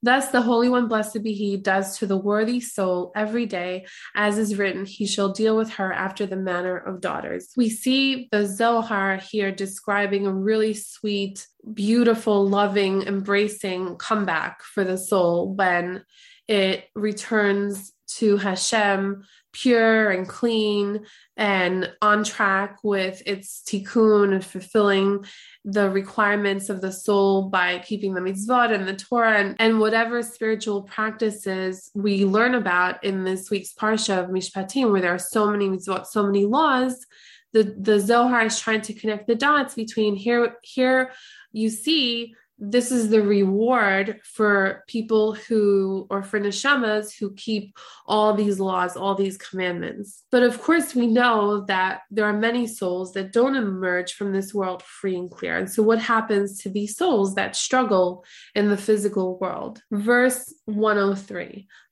Thus 0.05 0.31
the 0.31 0.41
Holy 0.41 0.69
One, 0.69 0.88
blessed 0.88 1.24
be 1.24 1.33
He, 1.33 1.57
does 1.57 1.98
to 2.00 2.05
the 2.05 2.17
worthy 2.17 2.60
soul 2.60 3.12
every 3.15 3.45
day, 3.45 3.86
as 4.15 4.38
is 4.38 4.57
written, 4.57 4.86
He 4.86 5.05
shall 5.05 5.31
deal 5.41 5.55
with 5.55 5.71
her 5.77 5.91
after 5.93 6.25
the 6.25 6.43
manner 6.50 6.77
of 6.77 7.01
daughters. 7.01 7.43
We 7.57 7.69
see 7.69 8.27
the 8.31 8.45
Zohar 8.45 9.17
here 9.17 9.51
describing 9.51 10.25
a 10.25 10.33
really 10.33 10.74
sweet, 10.74 11.48
beautiful, 11.74 12.48
loving, 12.48 13.03
embracing 13.03 13.98
comeback 13.98 14.63
for 14.63 14.83
the 14.83 14.98
soul 14.98 15.53
when 15.53 16.03
it 16.48 16.86
returns 16.95 17.93
to 18.06 18.36
Hashem 18.36 19.25
pure 19.52 20.10
and 20.10 20.28
clean 20.28 21.06
and 21.36 21.90
on 22.02 22.22
track 22.25 22.78
with 22.82 23.22
its 23.25 23.62
tikkun 23.66 24.34
and 24.34 24.44
fulfilling 24.44 25.25
the 25.64 25.88
requirements 25.88 26.68
of 26.68 26.82
the 26.82 26.92
soul 26.92 27.48
by 27.48 27.78
keeping 27.78 28.12
the 28.12 28.20
mitzvot 28.20 28.72
and 28.72 28.86
the 28.86 28.94
Torah 28.94 29.38
and, 29.38 29.56
and 29.58 29.80
whatever 29.80 30.22
spiritual 30.22 30.82
practices 30.82 31.90
we 31.94 32.25
learn 32.26 32.54
about 32.54 33.02
in 33.02 33.25
this 33.25 33.50
week's 33.50 33.72
parsha 33.72 34.25
of 34.25 34.30
Mishpatim, 34.30 34.90
where 34.92 35.00
there 35.00 35.14
are 35.14 35.18
so 35.18 35.50
many 35.50 35.68
mitzvot, 35.68 36.06
so 36.06 36.22
many 36.22 36.44
laws. 36.44 37.06
The, 37.54 37.75
the 37.78 37.98
Zohar 37.98 38.44
is 38.44 38.60
trying 38.60 38.82
to 38.82 38.92
connect 38.92 39.26
the 39.26 39.34
dots 39.34 39.75
between 39.75 40.16
here, 40.16 40.56
here 40.62 41.12
you 41.52 41.70
see 41.70 42.34
this 42.58 42.90
is 42.90 43.10
the 43.10 43.22
reward 43.22 44.20
for 44.25 44.84
people 44.86 45.34
who, 45.34 46.06
or 46.10 46.22
for 46.22 46.40
neshamas 46.40 47.16
who 47.18 47.32
keep 47.34 47.76
all 48.06 48.32
these 48.32 48.58
laws, 48.58 48.96
all 48.96 49.14
these 49.14 49.36
commandments. 49.36 50.25
But 50.30 50.42
of 50.42 50.60
course, 50.62 50.94
we 50.94 51.06
know 51.06 51.64
that 51.66 52.02
there 52.10 52.25
are 52.25 52.32
many 52.32 52.66
souls 52.66 53.12
that 53.12 53.32
don't 53.32 53.56
emerge 53.56 54.14
from 54.14 54.32
this 54.32 54.54
world 54.54 54.82
free 54.82 55.16
and 55.16 55.30
clear. 55.30 55.56
And 55.56 55.70
so, 55.70 55.82
what 55.82 55.98
happens 55.98 56.62
to 56.62 56.70
these 56.70 56.96
souls 56.96 57.34
that 57.34 57.56
struggle 57.56 58.25
in 58.54 58.70
the 58.70 58.76
physical 58.76 59.38
world? 59.38 59.82
Verse 59.90 60.52
103 60.64 61.68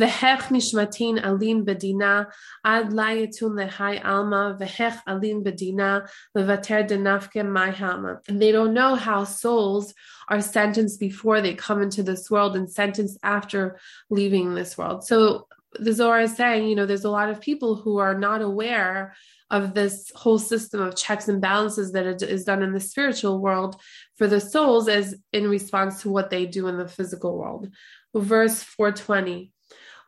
Vehech 0.00 0.48
nishmatin 0.50 1.22
alin 1.22 1.64
bedina 1.64 2.26
ad 2.64 2.90
layatun 2.90 3.52
lehai 3.54 4.04
alma 4.04 4.56
vehech 4.60 5.00
alin 5.06 5.44
bedina 5.44 6.08
levater 6.36 6.88
denafke 6.88 7.42
maihama. 7.44 8.18
And 8.28 8.42
they 8.42 8.50
don't 8.50 8.74
know 8.74 8.96
how 8.96 9.24
souls 9.24 9.94
are 10.28 10.40
sentenced 10.40 10.98
before 10.98 11.40
they 11.40 11.54
come 11.54 11.80
into 11.80 12.02
this 12.02 12.30
world 12.30 12.56
and 12.56 12.70
sentenced 12.70 13.18
after 13.22 13.78
leaving 14.10 14.54
this 14.54 14.76
world. 14.76 15.04
So 15.04 15.46
the 15.78 15.92
Zohar 15.92 16.20
is 16.20 16.36
saying, 16.36 16.68
you 16.68 16.74
know, 16.74 16.86
there's 16.86 17.04
a 17.04 17.10
lot 17.10 17.30
of 17.30 17.40
people 17.40 17.76
who 17.76 17.98
are 17.98 18.18
not 18.18 18.42
aware 18.42 19.14
of 19.50 19.74
this 19.74 20.10
whole 20.16 20.38
system 20.38 20.80
of 20.80 20.96
checks 20.96 21.28
and 21.28 21.40
balances 21.40 21.92
that 21.92 22.22
is 22.22 22.44
done 22.44 22.62
in 22.62 22.72
the 22.72 22.80
spiritual 22.80 23.40
world 23.40 23.80
for 24.16 24.26
the 24.26 24.40
souls 24.40 24.88
as 24.88 25.14
in 25.32 25.48
response 25.48 26.02
to 26.02 26.10
what 26.10 26.30
they 26.30 26.46
do 26.46 26.66
in 26.66 26.78
the 26.78 26.88
physical 26.88 27.38
world. 27.38 27.68
Verse 28.14 28.62
420. 28.62 29.52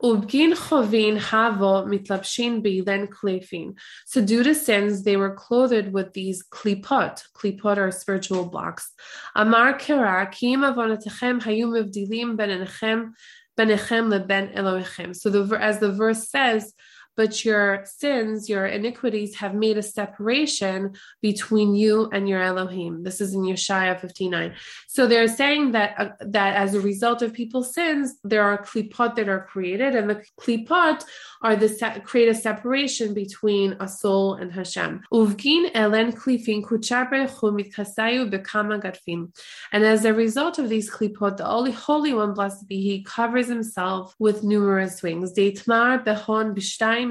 Ubgin 0.03 0.53
chovin 0.53 1.19
havo 1.19 1.87
mitlapshin 1.87 2.63
beilen 2.63 3.09
klefin. 3.09 3.75
So 4.05 4.23
due 4.23 4.43
to 4.43 4.55
sins, 4.55 5.05
they 5.05 5.17
were 5.17 5.35
clothed 5.35 5.93
with 5.93 6.13
these 6.13 6.45
klipot. 6.45 7.23
Klipot 7.35 7.79
are 7.79 7.91
spiritual 7.91 8.47
blocks. 8.47 8.93
Amar 9.35 9.79
kera 9.79 10.31
kim 10.31 10.61
avonatechem 10.61 11.41
hayum 11.43 11.71
mivdilim 11.73 12.37
benechem 12.37 13.13
benechem 13.59 14.11
leben 14.11 14.49
Elohechem. 14.55 15.17
So 15.17 15.31
the 15.31 15.59
as 15.59 15.79
the 15.79 15.93
verse 15.93 16.29
says, 16.29 16.75
but 17.17 17.45
your 17.45 17.85
sins, 17.87 18.49
your 18.49 18.67
iniquities 18.67 19.37
have 19.37 19.55
made 19.55 19.79
a 19.79 19.83
separation 19.83 20.95
between 21.23 21.75
you 21.75 22.09
and 22.13 22.29
your 22.29 22.43
Elohim. 22.43 23.03
This 23.03 23.21
is 23.21 23.35
in 23.35 23.43
Yeshaya 23.43 23.99
59. 23.99 24.55
So 24.87 25.07
they're 25.07 25.29
saying 25.29 25.73
that 25.73 25.95
uh, 25.99 26.09
that 26.21 26.57
as 26.57 26.75
a 26.75 26.81
result 26.81 27.23
of 27.23 27.33
people's 27.33 27.75
sins, 27.75 28.15
there 28.23 28.43
are 28.43 28.63
klipot 28.63 29.15
that 29.17 29.29
are 29.29 29.47
created, 29.47 29.95
and 29.95 30.11
the 30.11 30.25
klipot 30.41 31.05
are 31.43 31.57
the 31.57 31.69
se- 31.69 32.01
create 32.05 32.29
a 32.29 32.35
separation 32.35 33.15
between 33.15 33.77
a 33.81 33.89
soul 33.89 34.35
and 34.35 34.53
Hashem. 34.53 35.03
Uvgin 35.13 35.73
elen 35.73 36.13
klifin 36.15 36.63
kasayu 36.65 38.31
bekama 38.31 38.83
gadfin. 38.83 39.33
And 39.73 39.85
as 39.85 40.05
a 40.05 40.13
result 40.13 40.59
of 40.59 40.69
these 40.69 40.91
klipot, 40.91 41.37
the 41.37 41.45
Holy, 41.45 41.73
Holy 41.73 42.13
One, 42.15 42.35
blessed 42.35 42.69
be 42.69 42.81
He, 42.83 43.03
covers 43.03 43.49
himself 43.49 44.15
with 44.19 44.43
numerous 44.43 45.03
wings. 45.03 45.33
Deitmar 45.33 46.05
behon 46.05 46.55
b'shtayim 46.55 47.06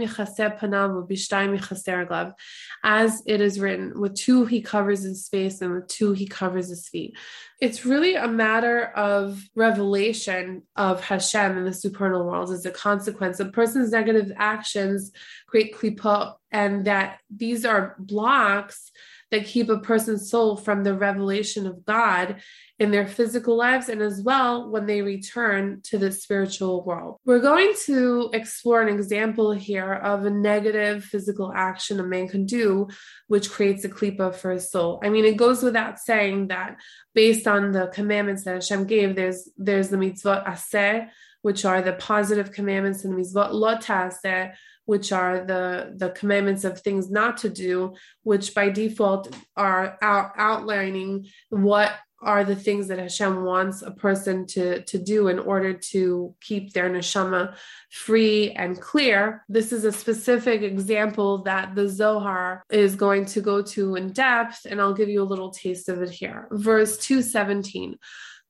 as 2.83 3.23
it 3.25 3.41
is 3.41 3.59
written, 3.59 3.99
with 3.99 4.15
two 4.15 4.45
he 4.45 4.61
covers 4.61 5.03
his 5.03 5.27
face 5.27 5.61
and 5.61 5.73
with 5.73 5.87
two 5.87 6.13
he 6.13 6.27
covers 6.27 6.69
his 6.69 6.87
feet. 6.87 7.17
It's 7.61 7.85
really 7.85 8.15
a 8.15 8.27
matter 8.27 8.85
of 8.95 9.41
revelation 9.55 10.63
of 10.75 11.01
Hashem 11.03 11.57
in 11.57 11.65
the 11.65 11.73
supernal 11.73 12.25
world 12.25 12.51
as 12.51 12.65
a 12.65 12.71
consequence. 12.71 13.39
A 13.39 13.45
person's 13.45 13.91
negative 13.91 14.31
actions 14.35 15.11
create 15.47 15.75
klipa, 15.75 16.35
and 16.51 16.85
that 16.85 17.19
these 17.29 17.65
are 17.65 17.95
blocks 17.99 18.91
that 19.31 19.45
keep 19.45 19.69
a 19.69 19.79
person's 19.79 20.29
soul 20.29 20.55
from 20.55 20.83
the 20.83 20.93
revelation 20.93 21.65
of 21.65 21.85
God 21.85 22.41
in 22.77 22.91
their 22.91 23.07
physical 23.07 23.55
lives 23.55 23.89
and 23.89 24.01
as 24.01 24.21
well 24.21 24.69
when 24.69 24.85
they 24.85 25.01
return 25.01 25.79
to 25.83 25.97
the 25.97 26.11
spiritual 26.11 26.83
world. 26.83 27.17
We're 27.25 27.39
going 27.39 27.73
to 27.85 28.29
explore 28.33 28.81
an 28.81 28.93
example 28.93 29.51
here 29.51 29.93
of 29.93 30.25
a 30.25 30.29
negative 30.29 31.03
physical 31.03 31.51
action 31.55 31.99
a 31.99 32.03
man 32.03 32.27
can 32.27 32.45
do, 32.45 32.87
which 33.27 33.49
creates 33.49 33.83
a 33.85 33.89
klipa 33.89 34.35
for 34.35 34.51
his 34.51 34.69
soul. 34.69 34.99
I 35.03 35.09
mean, 35.09 35.25
it 35.25 35.37
goes 35.37 35.63
without 35.63 35.99
saying 35.99 36.49
that 36.49 36.77
based 37.13 37.47
on 37.47 37.71
the 37.71 37.87
commandments 37.87 38.43
that 38.43 38.55
Hashem 38.55 38.85
gave, 38.85 39.15
there's 39.15 39.49
there's 39.57 39.89
the 39.89 39.97
mitzvot 39.97 40.45
aseh, 40.45 41.07
which 41.41 41.63
are 41.63 41.81
the 41.81 41.93
positive 41.93 42.51
commandments, 42.51 43.05
and 43.05 43.13
the 43.13 43.21
mitzvot 43.21 43.53
lo 43.53 43.77
ta'aseh, 43.79 44.53
which 44.85 45.11
are 45.11 45.43
the 45.45 45.93
the 45.95 46.09
commandments 46.09 46.63
of 46.63 46.79
things 46.79 47.09
not 47.09 47.37
to 47.37 47.49
do 47.49 47.93
which 48.23 48.53
by 48.53 48.69
default 48.69 49.35
are 49.55 49.97
out, 50.01 50.31
outlining 50.37 51.27
what 51.49 51.93
are 52.21 52.43
the 52.43 52.55
things 52.55 52.87
that 52.87 52.97
Hashem 52.97 53.43
wants 53.43 53.83
a 53.83 53.91
person 53.91 54.47
to, 54.47 54.81
to 54.81 54.97
do 54.97 55.27
in 55.27 55.37
order 55.37 55.73
to 55.73 56.33
keep 56.41 56.73
their 56.73 56.89
neshama 56.89 57.55
free 57.91 58.51
and 58.51 58.79
clear. 58.81 59.43
This 59.47 59.71
is 59.71 59.85
a 59.85 59.91
specific 59.91 60.63
example 60.63 61.43
that 61.43 61.75
the 61.75 61.87
Zohar 61.87 62.63
is 62.71 62.95
going 62.95 63.25
to 63.25 63.41
go 63.41 63.61
to 63.61 63.95
in 63.95 64.11
depth, 64.11 64.65
and 64.65 64.81
I'll 64.81 64.93
give 64.93 65.09
you 65.09 65.21
a 65.21 65.23
little 65.23 65.51
taste 65.51 65.87
of 65.87 66.01
it 66.01 66.09
here. 66.09 66.47
Verse 66.51 66.97
217. 66.97 67.97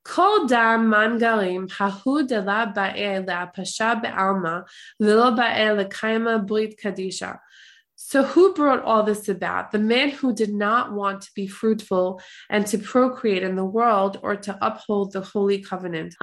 כל 0.08 0.38
דם 0.48 0.92
מנגלים 0.92 1.66
ההוא 1.80 2.22
דלה 2.28 2.66
באל 2.76 3.24
להפשה 3.28 3.94
בעלמא 4.02 4.58
ולא 5.00 5.30
באל 5.30 5.78
לקיימה 5.80 6.38
ברית 6.38 6.80
קדישה. 6.80 7.32
So, 8.08 8.22
who 8.22 8.54
brought 8.54 8.84
all 8.84 9.02
this 9.02 9.28
about? 9.30 9.72
The 9.72 9.80
man 9.80 10.10
who 10.12 10.32
did 10.32 10.54
not 10.54 10.94
want 10.94 11.22
to 11.22 11.32
be 11.34 11.48
fruitful 11.48 12.22
and 12.52 12.68
to 12.68 12.78
procreate 12.78 13.42
in 13.42 13.56
the 13.56 13.66
world 13.66 14.20
or 14.22 14.36
to 14.36 14.56
uphold 14.62 15.12
the 15.12 15.22
holy 15.22 15.58
covenant. 15.58 16.14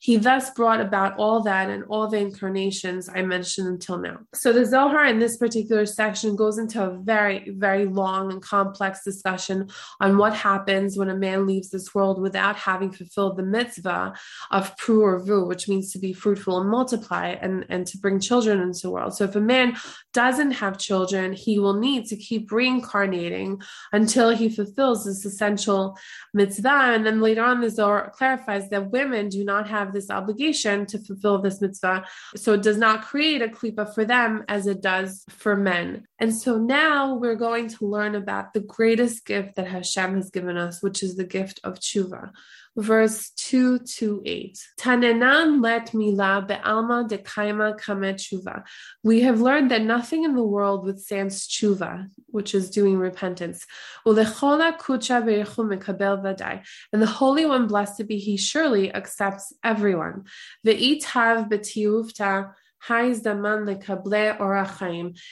He 0.00 0.16
thus 0.16 0.50
brought 0.50 0.80
about 0.80 1.16
all 1.16 1.42
that 1.42 1.70
and 1.70 1.84
all 1.84 2.06
the 2.08 2.18
incarnations 2.18 3.08
I 3.08 3.22
mentioned 3.22 3.68
until 3.68 3.96
now. 3.96 4.18
So, 4.34 4.52
the 4.52 4.66
Zohar 4.66 5.06
in 5.06 5.18
this 5.18 5.38
particular 5.38 5.86
section 5.86 6.36
goes 6.36 6.58
into 6.58 6.84
a 6.84 6.98
very, 6.98 7.48
very 7.48 7.86
long 7.86 8.30
and 8.30 8.42
complex 8.42 9.02
discussion 9.02 9.70
on 10.00 10.18
what 10.18 10.34
happens 10.34 10.98
when 10.98 11.08
a 11.08 11.16
man 11.16 11.46
leaves 11.46 11.70
this 11.70 11.94
world 11.94 12.20
without 12.20 12.56
having 12.56 12.92
fulfilled 12.92 13.38
the 13.38 13.42
mitzvah 13.42 14.12
of 14.50 14.76
pru 14.76 14.96
u'rvu 14.96 15.46
which 15.56 15.68
means 15.68 15.90
to 15.90 15.98
be 15.98 16.12
fruitful 16.12 16.60
and 16.60 16.68
multiply 16.68 17.28
and, 17.28 17.64
and 17.70 17.86
to 17.86 17.96
bring 17.96 18.20
children 18.20 18.60
into 18.60 18.82
the 18.82 18.90
world. 18.90 19.16
So 19.16 19.24
if 19.24 19.34
a 19.36 19.40
man 19.40 19.74
doesn't 20.12 20.50
have 20.50 20.76
children, 20.76 21.32
he 21.32 21.58
will 21.58 21.80
need 21.80 22.04
to 22.08 22.16
keep 22.16 22.52
reincarnating 22.52 23.62
until 23.90 24.36
he 24.36 24.50
fulfills 24.50 25.06
this 25.06 25.24
essential 25.24 25.96
mitzvah. 26.34 26.92
And 26.94 27.06
then 27.06 27.22
later 27.22 27.42
on, 27.42 27.62
the 27.62 27.70
Zohar 27.70 28.10
clarifies 28.10 28.68
that 28.68 28.90
women 28.90 29.30
do 29.30 29.46
not 29.46 29.66
have 29.66 29.94
this 29.94 30.10
obligation 30.10 30.84
to 30.86 30.98
fulfill 30.98 31.40
this 31.40 31.62
mitzvah. 31.62 32.04
So 32.36 32.52
it 32.52 32.60
does 32.60 32.76
not 32.76 33.06
create 33.06 33.40
a 33.40 33.48
klipa 33.48 33.94
for 33.94 34.04
them 34.04 34.44
as 34.48 34.66
it 34.66 34.82
does 34.82 35.24
for 35.30 35.56
men. 35.56 36.06
And 36.18 36.34
so 36.34 36.58
now 36.58 37.14
we're 37.14 37.34
going 37.34 37.68
to 37.68 37.86
learn 37.86 38.14
about 38.14 38.52
the 38.52 38.60
greatest 38.60 39.24
gift 39.24 39.56
that 39.56 39.68
Hashem 39.68 40.16
has 40.16 40.28
given 40.28 40.58
us, 40.58 40.82
which 40.82 41.02
is 41.02 41.16
the 41.16 41.24
gift 41.24 41.60
of 41.64 41.80
tshuva 41.80 42.32
verse 42.76 43.30
2 43.36 43.78
to 43.80 44.22
8. 44.24 44.58
Tanenan 44.78 45.62
let 45.62 45.94
mila 45.94 46.44
be'alma 46.46 47.08
de 47.08 47.18
kaima 47.18 47.74
tshuva. 47.74 48.64
We 49.02 49.22
have 49.22 49.40
learned 49.40 49.70
that 49.70 49.82
nothing 49.82 50.24
in 50.24 50.36
the 50.36 50.42
world 50.42 50.84
withstands 50.84 51.48
tshuva, 51.48 52.10
which 52.26 52.54
is 52.54 52.70
doing 52.70 52.98
repentance. 52.98 53.66
Ulechola 54.06 54.78
kucha 54.78 55.22
mekabel 55.24 56.22
vadai. 56.22 56.64
And 56.92 57.00
the 57.00 57.06
Holy 57.06 57.46
One, 57.46 57.66
blessed 57.66 58.06
be 58.06 58.18
He, 58.18 58.36
surely 58.36 58.94
accepts 58.94 59.52
everyone. 59.64 60.24
Ve'itav 60.66 61.48
betiuvta 61.48 62.52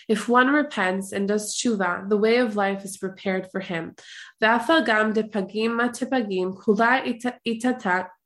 if 0.09 0.29
one 0.29 0.49
repents 0.49 1.13
and 1.13 1.29
does 1.29 1.55
tshuva, 1.55 2.09
the 2.09 2.17
way 2.17 2.39
of 2.39 2.57
life 2.57 2.85
is 2.85 2.97
prepared 2.97 3.49
for 3.51 3.61
him 3.61 3.95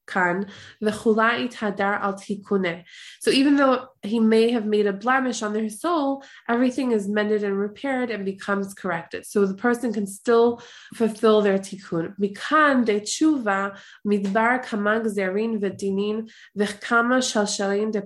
kan 0.09 0.47
hadar 0.83 2.01
al 2.01 2.15
tikune. 2.15 2.85
So 3.21 3.31
even 3.31 3.57
though 3.57 3.89
he 4.03 4.19
may 4.19 4.51
have 4.51 4.65
made 4.65 4.87
a 4.87 4.93
blemish 4.93 5.43
on 5.43 5.53
their 5.53 5.69
soul, 5.69 6.25
everything 6.49 6.93
is 6.93 7.09
mended 7.09 7.45
and 7.45 7.59
repaired 7.59 8.11
and 8.11 8.25
becomes 8.25 8.75
corrected. 8.75 9.27
So 9.27 9.47
the 9.47 9.55
person 9.55 9.93
can 9.93 10.07
still 10.07 10.63
fulfill 10.95 11.43
their 11.43 11.59
tikkun. 11.59 12.15
Mikan 12.19 12.85
de 12.85 13.01
tshuva 13.01 13.77
midbar 14.07 14.65
kamag 14.65 15.07
zerin 15.07 15.61
v'dinin 15.61 16.29
shalshalin 16.57 17.93
de. 17.93 18.03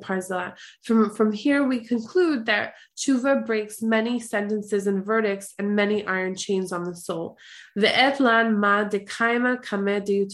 From 0.82 1.10
from 1.10 1.32
here 1.32 1.64
we 1.64 1.80
conclude 1.80 2.46
that 2.46 2.74
tshuva 2.96 3.46
breaks 3.46 3.82
many 3.82 4.18
sentences 4.18 4.86
and 4.86 5.04
verdicts 5.04 5.54
and 5.58 5.76
many 5.76 6.04
iron 6.06 6.34
chains 6.34 6.72
on 6.72 6.84
the 6.84 6.96
soul. 6.96 7.36
Ma 7.76 8.84
de 8.84 9.00
kaima 9.00 9.62
kame 9.62 10.04
de 10.04 10.26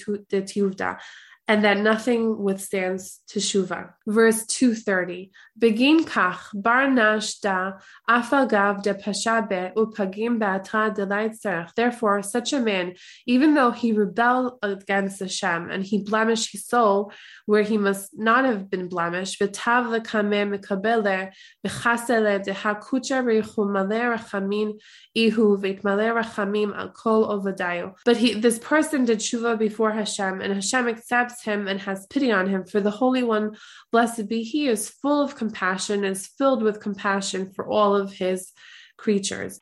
and 1.49 1.65
that 1.65 1.79
nothing 1.79 2.39
withstands 2.43 3.21
teshuva. 3.27 3.95
Verse 4.07 4.45
230. 4.45 5.33
Begin 5.59 6.05
kach 6.05 6.41
bar 6.53 6.91
nash 6.91 7.37
da 7.37 7.73
afagav 8.09 8.83
de 8.83 8.93
pashabe 8.93 9.73
upagim 9.73 10.39
be'atra 10.39 10.95
de 10.95 11.69
Therefore, 11.75 12.23
such 12.23 12.53
a 12.53 12.61
man, 12.61 12.95
even 13.27 13.55
though 13.55 13.71
he 13.71 13.93
rebelled 13.93 14.59
against 14.63 15.21
Hashem 15.21 15.71
and 15.71 15.83
he 15.83 16.03
blemished 16.03 16.53
his 16.53 16.67
soul 16.67 17.13
where 17.47 17.63
he 17.63 17.79
must 17.79 18.11
not 18.17 18.45
have 18.45 18.69
been 18.69 18.89
blemished, 18.89 19.41
v'tav 19.41 19.87
lekame 19.89 20.55
mekabele 20.55 21.33
v'chasele 21.67 22.45
de 22.45 22.53
hakucha 22.53 23.25
reichumale 23.25 24.17
rachamin 24.19 24.79
ihu 25.17 25.57
v'itmale 25.57 26.13
rachamim 26.15 26.77
al 26.77 26.91
kol 26.91 27.27
ovadayu. 27.27 27.95
But 28.05 28.19
he, 28.19 28.35
this 28.35 28.59
person 28.59 29.07
did 29.07 29.21
tshuva 29.21 29.59
before 29.59 29.93
Hashem, 29.93 30.43
and 30.43 30.53
Hashem 30.53 30.89
accepts 30.89 31.38
him 31.43 31.69
and 31.69 31.81
has 31.81 32.07
pity 32.07 32.31
on 32.31 32.49
him. 32.49 32.65
For 32.65 32.81
the 32.81 32.91
Holy 32.91 33.23
One, 33.23 33.57
blessed 33.93 34.29
be 34.29 34.43
He, 34.43 34.69
is 34.69 34.89
full 34.89 35.23
of 35.23 35.37
compassion, 35.37 36.05
is 36.05 36.27
filled 36.27 36.63
with 36.63 36.81
compassion 36.81 37.53
for 37.55 37.69
all 37.69 37.95
of 37.95 38.13
His 38.13 38.53
creatures. 38.99 39.61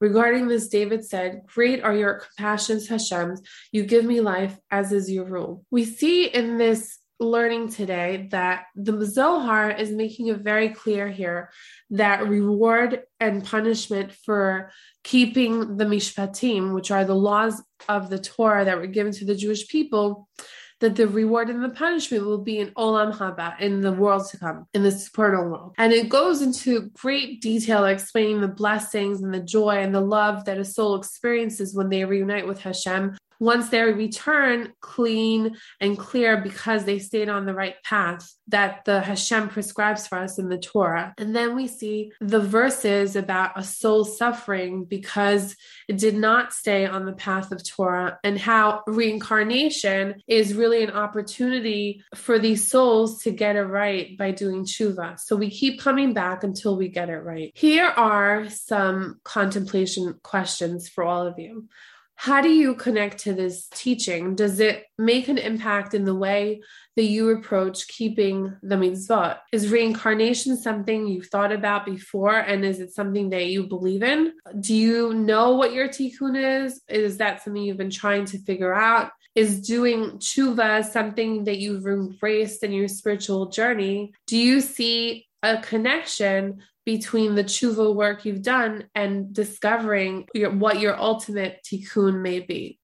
Regarding 0.00 0.48
this, 0.48 0.68
David 0.68 1.04
said, 1.04 1.40
Great 1.46 1.82
are 1.82 1.94
your 1.94 2.14
compassions, 2.20 2.88
Hashem. 2.88 3.36
You 3.72 3.84
give 3.84 4.04
me 4.04 4.20
life, 4.20 4.56
as 4.70 4.92
is 4.92 5.10
your 5.10 5.24
rule. 5.24 5.64
We 5.70 5.84
see 5.84 6.26
in 6.26 6.58
this 6.58 6.98
learning 7.22 7.68
today 7.68 8.28
that 8.30 8.64
the 8.74 9.04
Zohar 9.06 9.70
is 9.70 9.90
making 9.90 10.26
it 10.26 10.38
very 10.38 10.68
clear 10.70 11.08
here 11.08 11.50
that 11.90 12.28
reward 12.28 13.02
and 13.20 13.44
punishment 13.44 14.12
for 14.12 14.70
keeping 15.04 15.76
the 15.76 15.84
mishpatim, 15.84 16.74
which 16.74 16.90
are 16.90 17.04
the 17.04 17.14
laws 17.14 17.62
of 17.88 18.10
the 18.10 18.18
Torah 18.18 18.64
that 18.64 18.78
were 18.78 18.86
given 18.86 19.12
to 19.12 19.24
the 19.24 19.34
Jewish 19.34 19.68
people, 19.68 20.28
that 20.80 20.96
the 20.96 21.06
reward 21.06 21.48
and 21.48 21.62
the 21.62 21.68
punishment 21.68 22.26
will 22.26 22.42
be 22.42 22.58
in 22.58 22.68
Olam 22.70 23.16
Haba, 23.16 23.58
in 23.60 23.80
the 23.80 23.92
world 23.92 24.28
to 24.30 24.36
come, 24.36 24.66
in 24.74 24.82
the 24.82 24.90
supernal 24.90 25.48
world. 25.48 25.74
And 25.78 25.92
it 25.92 26.08
goes 26.08 26.42
into 26.42 26.90
great 26.94 27.40
detail 27.40 27.84
explaining 27.84 28.40
the 28.40 28.48
blessings 28.48 29.22
and 29.22 29.32
the 29.32 29.40
joy 29.40 29.76
and 29.78 29.94
the 29.94 30.00
love 30.00 30.44
that 30.44 30.58
a 30.58 30.64
soul 30.64 30.96
experiences 30.96 31.74
when 31.74 31.88
they 31.88 32.04
reunite 32.04 32.48
with 32.48 32.60
Hashem 32.60 33.16
once 33.42 33.70
they 33.70 33.82
return 33.82 34.72
clean 34.80 35.56
and 35.80 35.98
clear 35.98 36.36
because 36.36 36.84
they 36.84 37.00
stayed 37.00 37.28
on 37.28 37.44
the 37.44 37.52
right 37.52 37.74
path 37.82 38.32
that 38.46 38.84
the 38.84 39.00
Hashem 39.00 39.48
prescribes 39.48 40.06
for 40.06 40.18
us 40.18 40.38
in 40.38 40.48
the 40.48 40.58
Torah. 40.58 41.12
And 41.18 41.34
then 41.34 41.56
we 41.56 41.66
see 41.66 42.12
the 42.20 42.38
verses 42.38 43.16
about 43.16 43.58
a 43.58 43.64
soul 43.64 44.04
suffering 44.04 44.84
because 44.84 45.56
it 45.88 45.98
did 45.98 46.14
not 46.14 46.52
stay 46.52 46.86
on 46.86 47.04
the 47.04 47.14
path 47.14 47.50
of 47.50 47.68
Torah 47.68 48.20
and 48.22 48.38
how 48.38 48.84
reincarnation 48.86 50.22
is 50.28 50.54
really 50.54 50.84
an 50.84 50.90
opportunity 50.90 52.04
for 52.14 52.38
these 52.38 52.68
souls 52.68 53.24
to 53.24 53.32
get 53.32 53.56
it 53.56 53.62
right 53.62 54.16
by 54.16 54.30
doing 54.30 54.64
tshuva. 54.64 55.18
So 55.18 55.34
we 55.34 55.50
keep 55.50 55.80
coming 55.80 56.14
back 56.14 56.44
until 56.44 56.76
we 56.76 56.86
get 56.88 57.08
it 57.08 57.24
right. 57.24 57.50
Here 57.56 57.86
are 57.86 58.48
some 58.50 59.20
contemplation 59.24 60.14
questions 60.22 60.88
for 60.88 61.02
all 61.02 61.26
of 61.26 61.40
you 61.40 61.68
how 62.16 62.40
do 62.40 62.50
you 62.50 62.74
connect 62.74 63.18
to 63.20 63.34
this 63.34 63.68
teaching? 63.74 64.36
Does 64.36 64.60
it 64.60 64.84
make 64.96 65.28
an 65.28 65.38
impact 65.38 65.92
in 65.92 66.04
the 66.04 66.14
way 66.14 66.60
that 66.96 67.04
you 67.04 67.30
approach 67.30 67.88
keeping 67.88 68.54
the 68.62 68.76
mitzvot? 68.76 69.38
Is 69.52 69.70
reincarnation 69.70 70.56
something 70.56 71.08
you've 71.08 71.26
thought 71.26 71.52
about 71.52 71.84
before? 71.84 72.36
And 72.36 72.64
is 72.64 72.80
it 72.80 72.92
something 72.92 73.30
that 73.30 73.46
you 73.46 73.66
believe 73.66 74.02
in? 74.02 74.32
Do 74.60 74.74
you 74.74 75.14
know 75.14 75.56
what 75.56 75.72
your 75.72 75.88
tikkun 75.88 76.64
is? 76.64 76.80
Is 76.88 77.18
that 77.18 77.42
something 77.42 77.62
you've 77.62 77.76
been 77.76 77.90
trying 77.90 78.26
to 78.26 78.38
figure 78.38 78.72
out? 78.72 79.10
Is 79.34 79.62
doing 79.62 80.18
tshuva 80.18 80.84
something 80.84 81.44
that 81.44 81.58
you've 81.58 81.86
embraced 81.86 82.62
in 82.62 82.72
your 82.72 82.88
spiritual 82.88 83.46
journey? 83.46 84.12
Do 84.26 84.36
you 84.36 84.60
see 84.60 85.26
a 85.42 85.58
connection 85.58 86.62
between 86.84 87.34
the 87.34 87.44
tshuva 87.44 87.94
work 87.94 88.24
you've 88.24 88.42
done 88.42 88.84
and 88.94 89.32
discovering 89.32 90.26
your, 90.34 90.50
what 90.50 90.80
your 90.80 90.98
ultimate 90.98 91.60
tikkun 91.64 92.20
may 92.20 92.40
be. 92.40 92.78